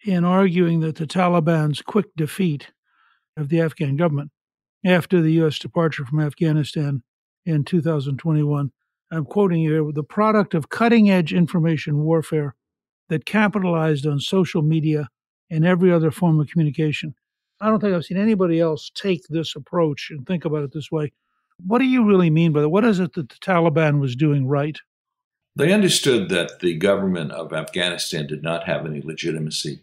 in 0.03 0.23
arguing 0.23 0.79
that 0.81 0.95
the 0.95 1.07
Taliban's 1.07 1.81
quick 1.81 2.07
defeat 2.15 2.71
of 3.39 3.49
the 3.49 3.61
Afghan 3.61 3.95
government 3.95 4.31
after 4.85 5.21
the 5.21 5.33
U.S. 5.33 5.59
departure 5.59 6.05
from 6.05 6.19
Afghanistan 6.19 7.03
in 7.45 7.63
2021. 7.63 8.71
I'm 9.11 9.25
quoting 9.25 9.61
here 9.61 9.83
the 9.91 10.03
product 10.03 10.53
of 10.53 10.69
cutting 10.69 11.09
edge 11.09 11.33
information 11.33 12.03
warfare 12.03 12.55
that 13.09 13.25
capitalized 13.25 14.05
on 14.05 14.19
social 14.19 14.61
media 14.61 15.07
and 15.49 15.65
every 15.65 15.91
other 15.91 16.11
form 16.11 16.39
of 16.39 16.47
communication. 16.47 17.15
I 17.59 17.67
don't 17.67 17.79
think 17.79 17.93
I've 17.93 18.05
seen 18.05 18.17
anybody 18.17 18.59
else 18.59 18.91
take 18.93 19.23
this 19.29 19.55
approach 19.55 20.09
and 20.11 20.25
think 20.25 20.45
about 20.45 20.63
it 20.63 20.71
this 20.73 20.91
way. 20.91 21.11
What 21.65 21.79
do 21.79 21.85
you 21.85 22.05
really 22.05 22.29
mean 22.29 22.53
by 22.53 22.61
that? 22.61 22.69
What 22.69 22.85
is 22.85 22.99
it 22.99 23.13
that 23.13 23.29
the 23.29 23.35
Taliban 23.35 23.99
was 23.99 24.15
doing 24.15 24.47
right? 24.47 24.77
They 25.55 25.73
understood 25.73 26.29
that 26.29 26.59
the 26.61 26.75
government 26.75 27.31
of 27.31 27.51
Afghanistan 27.51 28.27
did 28.27 28.43
not 28.43 28.65
have 28.65 28.85
any 28.85 29.01
legitimacy. 29.01 29.81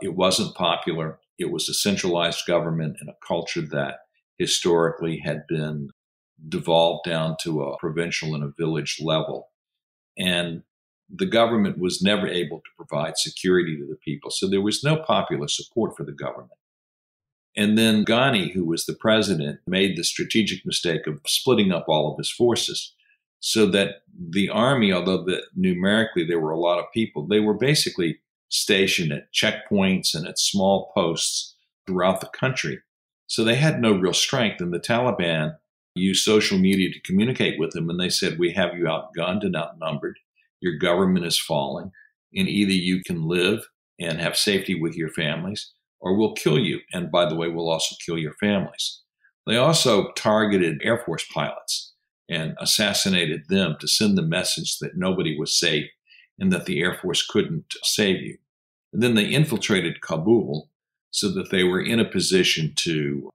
It 0.00 0.16
wasn't 0.16 0.56
popular. 0.56 1.20
It 1.42 1.52
was 1.52 1.68
a 1.68 1.74
centralized 1.74 2.46
government 2.46 2.96
and 3.00 3.10
a 3.10 3.26
culture 3.26 3.60
that 3.60 3.98
historically 4.38 5.18
had 5.18 5.42
been 5.48 5.90
devolved 6.48 7.04
down 7.04 7.36
to 7.42 7.62
a 7.62 7.76
provincial 7.78 8.34
and 8.34 8.42
a 8.42 8.52
village 8.56 8.98
level. 9.02 9.50
And 10.18 10.62
the 11.14 11.26
government 11.26 11.78
was 11.78 12.02
never 12.02 12.26
able 12.26 12.58
to 12.58 12.70
provide 12.76 13.18
security 13.18 13.76
to 13.76 13.86
the 13.86 13.96
people. 13.96 14.30
So 14.30 14.48
there 14.48 14.62
was 14.62 14.82
no 14.82 14.96
popular 14.96 15.48
support 15.48 15.96
for 15.96 16.04
the 16.04 16.12
government. 16.12 16.58
And 17.54 17.76
then 17.76 18.04
Ghani, 18.04 18.52
who 18.52 18.64
was 18.64 18.86
the 18.86 18.94
president, 18.94 19.60
made 19.66 19.96
the 19.96 20.04
strategic 20.04 20.64
mistake 20.64 21.06
of 21.06 21.20
splitting 21.26 21.70
up 21.70 21.84
all 21.86 22.10
of 22.10 22.16
his 22.18 22.30
forces 22.30 22.94
so 23.40 23.66
that 23.66 23.96
the 24.16 24.48
army, 24.48 24.92
although 24.92 25.24
the, 25.24 25.42
numerically 25.54 26.24
there 26.24 26.40
were 26.40 26.52
a 26.52 26.58
lot 26.58 26.78
of 26.78 26.86
people, 26.94 27.26
they 27.26 27.40
were 27.40 27.54
basically 27.54 28.20
stationed 28.52 29.12
at 29.12 29.32
checkpoints 29.32 30.14
and 30.14 30.26
at 30.26 30.38
small 30.38 30.92
posts 30.94 31.56
throughout 31.86 32.20
the 32.20 32.28
country. 32.28 32.78
So 33.26 33.42
they 33.42 33.54
had 33.54 33.80
no 33.80 33.92
real 33.92 34.12
strength. 34.12 34.60
And 34.60 34.72
the 34.72 34.78
Taliban 34.78 35.56
used 35.94 36.24
social 36.24 36.58
media 36.58 36.90
to 36.92 37.00
communicate 37.00 37.58
with 37.58 37.72
them. 37.72 37.88
And 37.90 37.98
they 37.98 38.10
said, 38.10 38.38
We 38.38 38.52
have 38.52 38.76
you 38.76 38.84
outgunned 38.84 39.42
and 39.42 39.56
outnumbered. 39.56 40.18
Your 40.60 40.76
government 40.78 41.26
is 41.26 41.38
falling. 41.38 41.90
And 42.34 42.48
either 42.48 42.72
you 42.72 43.02
can 43.04 43.26
live 43.26 43.66
and 43.98 44.20
have 44.20 44.36
safety 44.36 44.78
with 44.78 44.94
your 44.94 45.10
families, 45.10 45.72
or 46.00 46.16
we'll 46.16 46.34
kill 46.34 46.58
you. 46.58 46.80
And 46.92 47.10
by 47.10 47.26
the 47.26 47.34
way, 47.34 47.48
we'll 47.48 47.70
also 47.70 47.96
kill 48.04 48.18
your 48.18 48.34
families. 48.34 49.00
They 49.46 49.56
also 49.56 50.12
targeted 50.12 50.80
Air 50.82 50.98
Force 50.98 51.24
pilots 51.32 51.92
and 52.28 52.54
assassinated 52.58 53.48
them 53.48 53.76
to 53.80 53.88
send 53.88 54.16
the 54.16 54.22
message 54.22 54.78
that 54.78 54.96
nobody 54.96 55.38
was 55.38 55.58
safe 55.58 55.90
and 56.38 56.52
that 56.52 56.66
the 56.66 56.80
Air 56.80 56.98
Force 57.00 57.26
couldn't 57.26 57.74
save 57.82 58.20
you. 58.22 58.38
And 58.92 59.02
then 59.02 59.14
they 59.14 59.24
infiltrated 59.24 60.00
Kabul 60.00 60.70
so 61.10 61.28
that 61.30 61.50
they 61.50 61.64
were 61.64 61.80
in 61.80 62.00
a 62.00 62.04
position 62.04 62.72
to, 62.76 63.30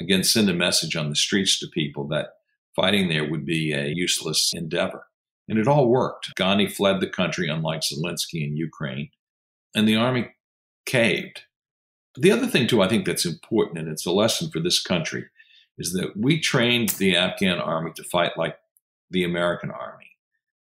again, 0.00 0.24
send 0.24 0.48
a 0.48 0.54
message 0.54 0.96
on 0.96 1.08
the 1.08 1.16
streets 1.16 1.58
to 1.58 1.66
people 1.68 2.06
that 2.08 2.34
fighting 2.74 3.08
there 3.08 3.28
would 3.28 3.44
be 3.44 3.72
a 3.72 3.92
useless 3.94 4.52
endeavor. 4.54 5.06
And 5.48 5.58
it 5.58 5.68
all 5.68 5.88
worked. 5.88 6.30
Ghani 6.38 6.70
fled 6.70 7.00
the 7.00 7.08
country, 7.08 7.48
unlike 7.48 7.80
Zelensky 7.80 8.46
in 8.46 8.56
Ukraine, 8.56 9.10
and 9.74 9.88
the 9.88 9.96
army 9.96 10.28
caved. 10.86 11.42
The 12.16 12.30
other 12.30 12.46
thing, 12.46 12.66
too, 12.66 12.82
I 12.82 12.88
think 12.88 13.06
that's 13.06 13.24
important, 13.24 13.78
and 13.78 13.88
it's 13.88 14.06
a 14.06 14.12
lesson 14.12 14.50
for 14.50 14.60
this 14.60 14.80
country, 14.82 15.26
is 15.78 15.92
that 15.94 16.16
we 16.16 16.38
trained 16.38 16.90
the 16.90 17.16
Afghan 17.16 17.58
army 17.58 17.92
to 17.96 18.04
fight 18.04 18.36
like 18.36 18.56
the 19.10 19.24
American 19.24 19.70
army. 19.70 20.10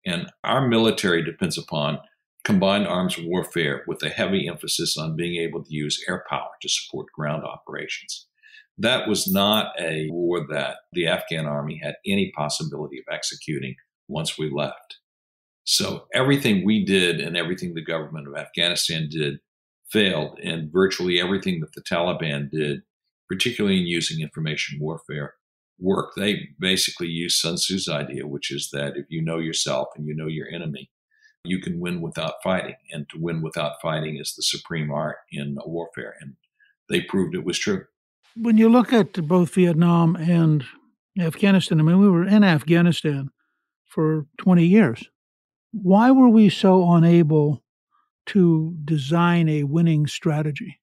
And 0.06 0.32
our 0.43 0.67
military 0.67 1.23
depends 1.23 1.58
upon 1.58 2.00
combined 2.47 2.88
arms 2.88 3.17
warfare 3.19 3.83
with 3.88 4.01
a 4.03 4.10
heavy 4.10 4.47
emphasis 4.47 4.95
on 4.95 5.17
being 5.17 5.36
able 5.36 5.62
to 5.62 5.73
use 5.73 6.01
air 6.07 6.23
power 6.29 6.47
to 6.62 6.69
support 6.69 7.12
ground 7.13 7.43
operations. 7.43 8.25
That 8.77 9.10
was 9.10 9.29
not 9.29 9.73
a 9.77 10.07
war 10.10 10.47
that 10.49 10.77
the 10.93 11.07
Afghan 11.07 11.45
army 11.45 11.77
had 11.83 11.95
any 12.05 12.31
possibility 12.38 12.99
of 12.99 13.13
executing 13.13 13.75
once 14.07 14.38
we 14.38 14.49
left. 14.49 14.99
So 15.65 16.05
everything 16.13 16.65
we 16.65 16.86
did 16.86 17.19
and 17.19 17.36
everything 17.36 17.73
the 17.73 17.83
government 17.83 18.29
of 18.29 18.38
Afghanistan 18.38 19.10
did 19.12 19.39
failed, 19.91 20.39
and 20.41 20.71
virtually 20.71 21.19
everything 21.19 21.60
that 21.60 21.73
the 21.73 21.81
Taliban 21.81 22.49
did, 22.49 22.79
particularly 23.27 23.81
in 23.81 23.88
using 23.88 24.21
information 24.21 24.79
warfare, 24.79 25.33
worked. 25.79 26.15
They 26.15 26.47
basically 26.57 27.07
used 27.07 27.39
Sun 27.39 27.57
Tzu's 27.57 27.89
idea, 27.89 28.25
which 28.25 28.51
is 28.51 28.69
that 28.71 28.93
if 28.95 29.05
you 29.10 29.21
know 29.21 29.38
yourself 29.38 29.89
and 29.97 30.07
you 30.07 30.15
know 30.15 30.27
your 30.27 30.47
enemy, 30.47 30.89
you 31.47 31.60
can 31.60 31.79
win 31.79 32.01
without 32.01 32.36
fighting. 32.43 32.75
And 32.91 33.07
to 33.10 33.19
win 33.19 33.41
without 33.41 33.81
fighting 33.81 34.17
is 34.17 34.33
the 34.36 34.43
supreme 34.43 34.91
art 34.91 35.17
in 35.31 35.57
warfare. 35.65 36.15
And 36.21 36.36
they 36.89 37.01
proved 37.01 37.36
it 37.36 37.45
was 37.45 37.60
true. 37.60 37.86
When 38.36 38.57
you 38.57 38.69
look 38.69 38.93
at 38.93 39.13
both 39.27 39.53
Vietnam 39.53 40.15
and 40.15 40.63
Afghanistan, 41.19 41.79
I 41.79 41.83
mean, 41.83 41.99
we 41.99 42.10
were 42.10 42.27
in 42.27 42.43
Afghanistan 42.43 43.31
for 43.86 44.27
20 44.39 44.65
years. 44.65 45.10
Why 45.71 46.12
were 46.12 46.29
we 46.29 46.49
so 46.49 46.91
unable 46.91 47.63
to 48.27 48.75
design 48.86 49.49
a 49.49 49.63
winning 49.63 50.05
strategy? 50.07 50.79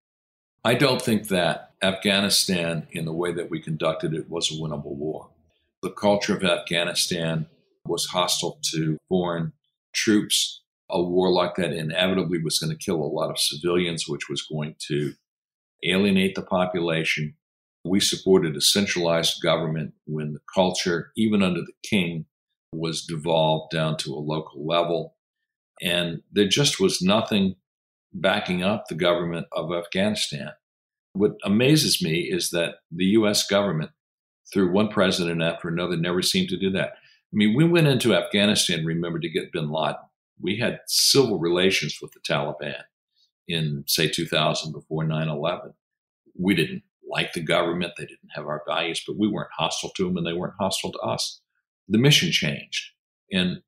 I 0.64 0.74
don't 0.74 1.00
think 1.00 1.28
that 1.28 1.72
Afghanistan, 1.82 2.86
in 2.90 3.04
the 3.04 3.12
way 3.12 3.32
that 3.32 3.50
we 3.50 3.60
conducted 3.60 4.14
it, 4.14 4.30
was 4.30 4.50
a 4.50 4.54
winnable 4.54 4.96
war. 4.96 5.28
The 5.82 5.90
culture 5.90 6.34
of 6.34 6.42
Afghanistan 6.42 7.46
was 7.86 8.06
hostile 8.06 8.58
to 8.72 8.96
foreign 9.08 9.52
troops. 9.94 10.62
A 10.90 11.02
war 11.02 11.32
like 11.32 11.54
that 11.56 11.72
inevitably 11.72 12.42
was 12.42 12.58
going 12.58 12.70
to 12.70 12.84
kill 12.84 12.96
a 12.96 13.06
lot 13.06 13.30
of 13.30 13.38
civilians, 13.38 14.06
which 14.06 14.28
was 14.28 14.42
going 14.42 14.76
to 14.88 15.14
alienate 15.84 16.34
the 16.34 16.42
population. 16.42 17.34
We 17.84 18.00
supported 18.00 18.56
a 18.56 18.60
centralized 18.60 19.42
government 19.42 19.94
when 20.06 20.32
the 20.32 20.40
culture, 20.54 21.10
even 21.16 21.42
under 21.42 21.60
the 21.60 21.72
king, 21.82 22.26
was 22.72 23.04
devolved 23.04 23.70
down 23.72 23.96
to 23.98 24.12
a 24.12 24.16
local 24.16 24.66
level. 24.66 25.16
And 25.82 26.22
there 26.32 26.48
just 26.48 26.80
was 26.80 27.02
nothing 27.02 27.56
backing 28.12 28.62
up 28.62 28.86
the 28.88 28.94
government 28.94 29.46
of 29.52 29.72
Afghanistan. 29.72 30.50
What 31.14 31.32
amazes 31.44 32.02
me 32.02 32.20
is 32.30 32.50
that 32.50 32.76
the 32.90 33.04
US 33.06 33.46
government, 33.46 33.90
through 34.52 34.72
one 34.72 34.88
president 34.88 35.42
after 35.42 35.68
another, 35.68 35.96
never 35.96 36.22
seemed 36.22 36.48
to 36.50 36.58
do 36.58 36.70
that. 36.72 36.94
I 37.34 37.36
mean, 37.36 37.56
we 37.56 37.64
went 37.64 37.88
into 37.88 38.14
Afghanistan, 38.14 38.84
remember, 38.84 39.18
to 39.18 39.28
get 39.28 39.50
bin 39.50 39.70
Laden. 39.70 39.96
We 40.40 40.56
had 40.56 40.80
civil 40.86 41.40
relations 41.40 41.98
with 42.00 42.12
the 42.12 42.20
Taliban 42.20 42.82
in, 43.48 43.82
say, 43.88 44.08
2000 44.08 44.72
before 44.72 45.02
9 45.02 45.28
11. 45.28 45.74
We 46.38 46.54
didn't 46.54 46.84
like 47.10 47.32
the 47.32 47.40
government, 47.40 47.94
they 47.98 48.04
didn't 48.04 48.30
have 48.34 48.46
our 48.46 48.62
values, 48.68 49.02
but 49.04 49.16
we 49.18 49.28
weren't 49.28 49.50
hostile 49.56 49.90
to 49.96 50.04
them 50.04 50.16
and 50.16 50.24
they 50.24 50.32
weren't 50.32 50.54
hostile 50.60 50.92
to 50.92 50.98
us. 51.00 51.40
The 51.88 51.98
mission 51.98 52.30
changed. 52.30 52.90
And 53.32 53.62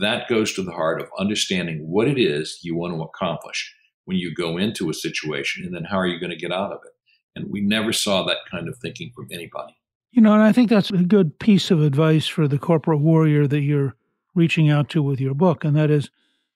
that 0.00 0.28
goes 0.28 0.52
to 0.54 0.62
the 0.62 0.72
heart 0.72 1.00
of 1.00 1.08
understanding 1.16 1.88
what 1.88 2.08
it 2.08 2.18
is 2.18 2.58
you 2.62 2.74
want 2.74 2.94
to 2.94 3.02
accomplish 3.02 3.72
when 4.04 4.16
you 4.16 4.34
go 4.34 4.58
into 4.58 4.90
a 4.90 4.94
situation 4.94 5.64
and 5.64 5.74
then 5.74 5.84
how 5.84 5.96
are 5.96 6.06
you 6.06 6.18
going 6.18 6.30
to 6.30 6.36
get 6.36 6.52
out 6.52 6.72
of 6.72 6.80
it. 6.84 6.92
And 7.36 7.50
we 7.50 7.60
never 7.60 7.92
saw 7.92 8.24
that 8.24 8.38
kind 8.50 8.68
of 8.68 8.76
thinking 8.78 9.12
from 9.14 9.28
anybody. 9.30 9.76
You 10.12 10.20
know, 10.20 10.34
and 10.34 10.42
I 10.42 10.52
think 10.52 10.68
that's 10.68 10.90
a 10.90 10.98
good 10.98 11.38
piece 11.38 11.70
of 11.70 11.80
advice 11.80 12.26
for 12.26 12.46
the 12.46 12.58
corporate 12.58 13.00
warrior 13.00 13.46
that 13.46 13.62
you're 13.62 13.96
reaching 14.34 14.70
out 14.70 14.90
to 14.90 15.02
with 15.02 15.20
your 15.20 15.34
book. 15.34 15.64
And 15.64 15.74
that 15.76 15.90
is 15.90 16.10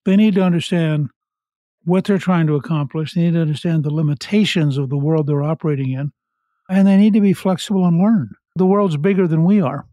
they 0.04 0.14
need 0.14 0.34
to 0.34 0.42
understand 0.42 1.09
what 1.84 2.04
they're 2.04 2.18
trying 2.18 2.46
to 2.48 2.54
accomplish. 2.54 3.14
They 3.14 3.22
need 3.22 3.34
to 3.34 3.40
understand 3.40 3.82
the 3.82 3.94
limitations 3.94 4.76
of 4.76 4.90
the 4.90 4.98
world 4.98 5.26
they're 5.26 5.42
operating 5.42 5.92
in. 5.92 6.12
And 6.68 6.86
they 6.86 6.96
need 6.96 7.14
to 7.14 7.20
be 7.20 7.32
flexible 7.32 7.86
and 7.86 7.98
learn. 7.98 8.30
The 8.57 8.66
world's 8.66 8.96
bigger 8.96 9.26
than 9.26 9.44
we 9.44 9.61
are. 9.61 9.86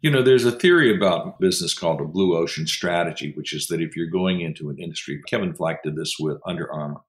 You 0.00 0.10
know, 0.10 0.22
there's 0.22 0.44
a 0.44 0.52
theory 0.52 0.94
about 0.94 1.38
business 1.38 1.72
called 1.72 2.00
a 2.00 2.04
blue 2.04 2.36
ocean 2.36 2.66
strategy, 2.66 3.32
which 3.36 3.54
is 3.54 3.68
that 3.68 3.80
if 3.80 3.96
you're 3.96 4.06
going 4.06 4.40
into 4.40 4.70
an 4.70 4.78
industry, 4.78 5.20
Kevin 5.26 5.52
Plank 5.52 5.78
did 5.84 5.96
this 5.96 6.16
with 6.18 6.38
Under 6.46 6.70
Armour, 6.70 7.00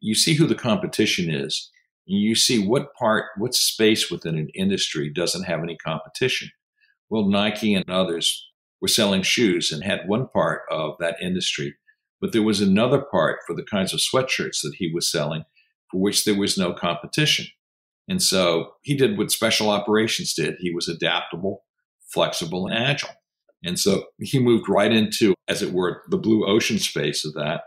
you 0.00 0.14
see 0.14 0.34
who 0.34 0.46
the 0.46 0.54
competition 0.54 1.30
is, 1.30 1.70
you 2.18 2.34
see 2.34 2.66
what 2.66 2.94
part, 2.94 3.26
what 3.36 3.54
space 3.54 4.10
within 4.10 4.36
an 4.36 4.48
industry 4.54 5.10
doesn't 5.12 5.44
have 5.44 5.62
any 5.62 5.76
competition. 5.76 6.50
Well, 7.08 7.28
Nike 7.28 7.74
and 7.74 7.88
others 7.88 8.48
were 8.80 8.88
selling 8.88 9.22
shoes 9.22 9.70
and 9.70 9.84
had 9.84 10.08
one 10.08 10.28
part 10.28 10.62
of 10.70 10.94
that 11.00 11.16
industry, 11.20 11.74
but 12.20 12.32
there 12.32 12.42
was 12.42 12.60
another 12.60 13.00
part 13.00 13.38
for 13.46 13.54
the 13.54 13.64
kinds 13.64 13.92
of 13.92 14.00
sweatshirts 14.00 14.60
that 14.62 14.74
he 14.76 14.90
was 14.92 15.10
selling 15.10 15.44
for 15.90 16.00
which 16.00 16.24
there 16.24 16.38
was 16.38 16.56
no 16.56 16.72
competition. 16.72 17.46
And 18.08 18.22
so 18.22 18.72
he 18.82 18.96
did 18.96 19.18
what 19.18 19.30
special 19.30 19.70
operations 19.70 20.34
did. 20.34 20.56
He 20.58 20.72
was 20.72 20.88
adaptable 20.88 21.64
flexible 22.10 22.66
and 22.66 22.76
agile. 22.76 23.10
And 23.64 23.78
so 23.78 24.04
he 24.18 24.38
moved 24.38 24.68
right 24.68 24.92
into, 24.92 25.34
as 25.48 25.62
it 25.62 25.72
were, 25.72 26.02
the 26.08 26.18
blue 26.18 26.46
ocean 26.46 26.78
space 26.78 27.24
of 27.24 27.34
that 27.34 27.62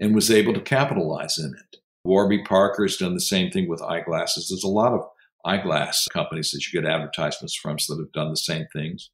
and 0.00 0.14
was 0.14 0.30
able 0.30 0.54
to 0.54 0.60
capitalize 0.60 1.38
in 1.38 1.54
it. 1.54 1.80
Warby 2.04 2.42
Parker 2.42 2.84
has 2.84 2.96
done 2.96 3.14
the 3.14 3.20
same 3.20 3.50
thing 3.50 3.68
with 3.68 3.82
eyeglasses. 3.82 4.48
There's 4.48 4.64
a 4.64 4.68
lot 4.68 4.92
of 4.92 5.08
eyeglass 5.46 6.06
companies 6.08 6.50
that 6.50 6.66
you 6.66 6.80
get 6.80 6.90
advertisements 6.90 7.54
from 7.54 7.76
that 7.88 7.98
have 7.98 8.12
done 8.12 8.30
the 8.30 8.36
same 8.36 8.66
things. 8.72 9.10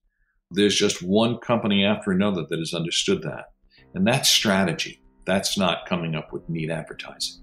There's 0.51 0.75
just 0.75 1.01
one 1.01 1.39
company 1.39 1.85
after 1.85 2.11
another 2.11 2.45
that 2.49 2.59
has 2.59 2.75
understood 2.75 3.23
that. 3.23 3.47
And 3.95 4.07
that's 4.07 4.29
strategy. 4.29 5.01
That's 5.25 5.57
not 5.57 5.87
coming 5.87 6.17
up 6.17 6.33
with 6.33 6.49
neat 6.49 6.71
advertising. 6.71 7.43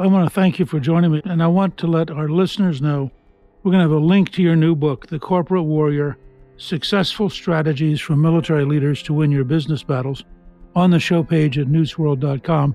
I 0.00 0.06
want 0.06 0.26
to 0.26 0.34
thank 0.34 0.58
you 0.58 0.64
for 0.64 0.80
joining 0.80 1.12
me. 1.12 1.20
And 1.24 1.42
I 1.42 1.48
want 1.48 1.76
to 1.78 1.86
let 1.86 2.10
our 2.10 2.28
listeners 2.28 2.80
know 2.80 3.10
we're 3.62 3.72
going 3.72 3.84
to 3.84 3.90
have 3.90 4.02
a 4.02 4.04
link 4.04 4.30
to 4.32 4.42
your 4.42 4.56
new 4.56 4.74
book, 4.74 5.08
The 5.08 5.18
Corporate 5.18 5.64
Warrior 5.64 6.16
Successful 6.56 7.28
Strategies 7.28 8.00
from 8.00 8.22
Military 8.22 8.64
Leaders 8.64 9.02
to 9.02 9.12
Win 9.12 9.30
Your 9.30 9.44
Business 9.44 9.82
Battles, 9.82 10.24
on 10.74 10.90
the 10.90 11.00
show 11.00 11.22
page 11.22 11.58
at 11.58 11.66
newtsworld.com. 11.66 12.74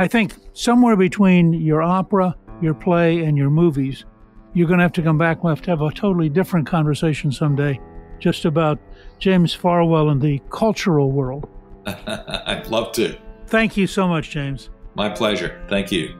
I 0.00 0.08
think 0.08 0.32
somewhere 0.54 0.96
between 0.96 1.52
your 1.52 1.82
opera, 1.82 2.34
your 2.62 2.72
play, 2.72 3.18
and 3.18 3.36
your 3.36 3.50
movies, 3.50 4.06
you're 4.54 4.66
going 4.66 4.78
to 4.78 4.82
have 4.82 4.94
to 4.94 5.02
come 5.02 5.18
back. 5.18 5.44
We'll 5.44 5.54
have 5.54 5.60
to 5.64 5.70
have 5.70 5.82
a 5.82 5.92
totally 5.92 6.30
different 6.30 6.66
conversation 6.66 7.30
someday 7.30 7.78
just 8.18 8.46
about 8.46 8.78
James 9.18 9.52
Farwell 9.52 10.08
and 10.08 10.22
the 10.22 10.40
cultural 10.48 11.12
world. 11.12 11.50
I'd 11.86 12.66
love 12.68 12.92
to. 12.92 13.14
Thank 13.48 13.76
you 13.76 13.86
so 13.86 14.08
much, 14.08 14.30
James. 14.30 14.70
My 14.94 15.10
pleasure. 15.10 15.62
Thank 15.68 15.92
you. 15.92 16.18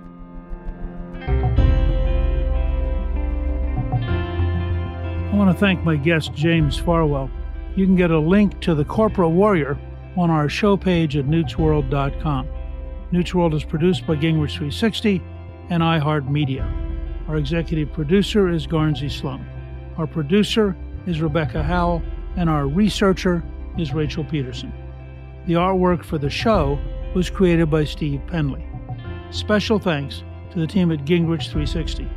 I 5.23 5.33
want 5.33 5.51
to 5.51 5.59
thank 5.59 5.83
my 5.85 5.97
guest, 5.97 6.35
James 6.35 6.77
Farwell. 6.77 7.31
You 7.77 7.87
can 7.87 7.97
get 7.97 8.11
a 8.11 8.19
link 8.19 8.61
to 8.61 8.75
The 8.75 8.85
Corporate 8.85 9.31
Warrior 9.31 9.79
on 10.19 10.29
our 10.31 10.51
show 10.51 10.77
page 10.77 11.17
at 11.17 11.25
newtsworld.com. 11.25 12.47
Newt's 13.13 13.35
World 13.35 13.55
is 13.55 13.65
produced 13.65 14.07
by 14.07 14.15
Gingrich 14.15 14.53
360 14.53 15.21
and 15.71 15.83
iHeartMedia. 15.83 17.29
Our 17.29 17.37
executive 17.37 17.93
producer 17.93 18.49
is 18.49 18.69
Garnsey 18.69 19.11
Sloan. 19.11 19.45
Our 19.97 20.07
producer 20.07 20.77
is 21.07 21.21
Rebecca 21.21 21.63
Howell, 21.63 22.03
and 22.37 22.49
our 22.49 22.69
researcher 22.69 23.43
is 23.77 23.93
Rachel 23.93 24.23
Peterson. 24.23 24.73
The 25.47 25.55
artwork 25.55 26.05
for 26.05 26.19
the 26.19 26.31
show 26.31 26.79
was 27.13 27.31
created 27.31 27.69
by 27.69 27.85
Steve 27.85 28.21
Penley. 28.29 28.65
Special 29.33 29.81
thanks 29.81 30.23
to 30.53 30.61
the 30.61 30.67
team 30.67 30.93
at 30.93 31.05
Gingrich 31.05 31.51
360. 31.51 32.09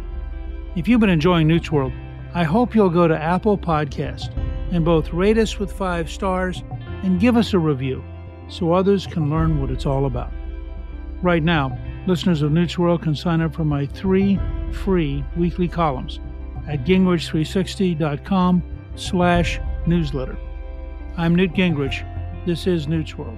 If 0.76 0.88
you've 0.88 1.00
been 1.00 1.10
enjoying 1.10 1.48
Newt's 1.48 1.72
World, 1.72 1.94
I 2.36 2.44
hope 2.44 2.76
you'll 2.76 2.89
go 2.89 3.08
to 3.08 3.20
Apple 3.20 3.58
Podcast 3.58 4.36
and 4.72 4.86
both 4.86 5.12
rate 5.12 5.39
us 5.39 5.58
with 5.58 5.72
five 5.72 6.10
stars 6.10 6.64
and 7.02 7.20
give 7.20 7.36
us 7.36 7.54
a 7.54 7.60
review 7.60 8.04
so 8.48 8.74
others 8.74 9.08
can 9.08 9.32
learn 9.32 9.60
what 9.60 9.72
it's 9.72 9.88
all 9.88 10.06
about. 10.06 10.32
Right 11.24 11.42
now, 11.42 11.80
listeners 12.06 12.42
of 12.42 12.52
Newt's 12.52 12.78
World 12.78 13.02
can 13.02 13.16
sign 13.16 13.40
up 13.40 13.56
for 13.56 13.64
my 13.64 13.86
three 13.86 14.38
free 14.74 15.24
weekly 15.38 15.70
columns 15.70 16.20
at 16.68 16.84
gingrich360.com 16.84 18.62
slash 18.96 19.58
newsletter. 19.88 20.38
I'm 21.16 21.34
Newt 21.34 21.54
Gingrich. 21.54 22.06
This 22.46 22.68
is 22.68 22.90
Newt's 22.90 23.18
World. 23.18 23.38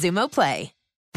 Xumo 0.01 0.27
Play. 0.27 0.80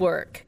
work. 0.00 0.46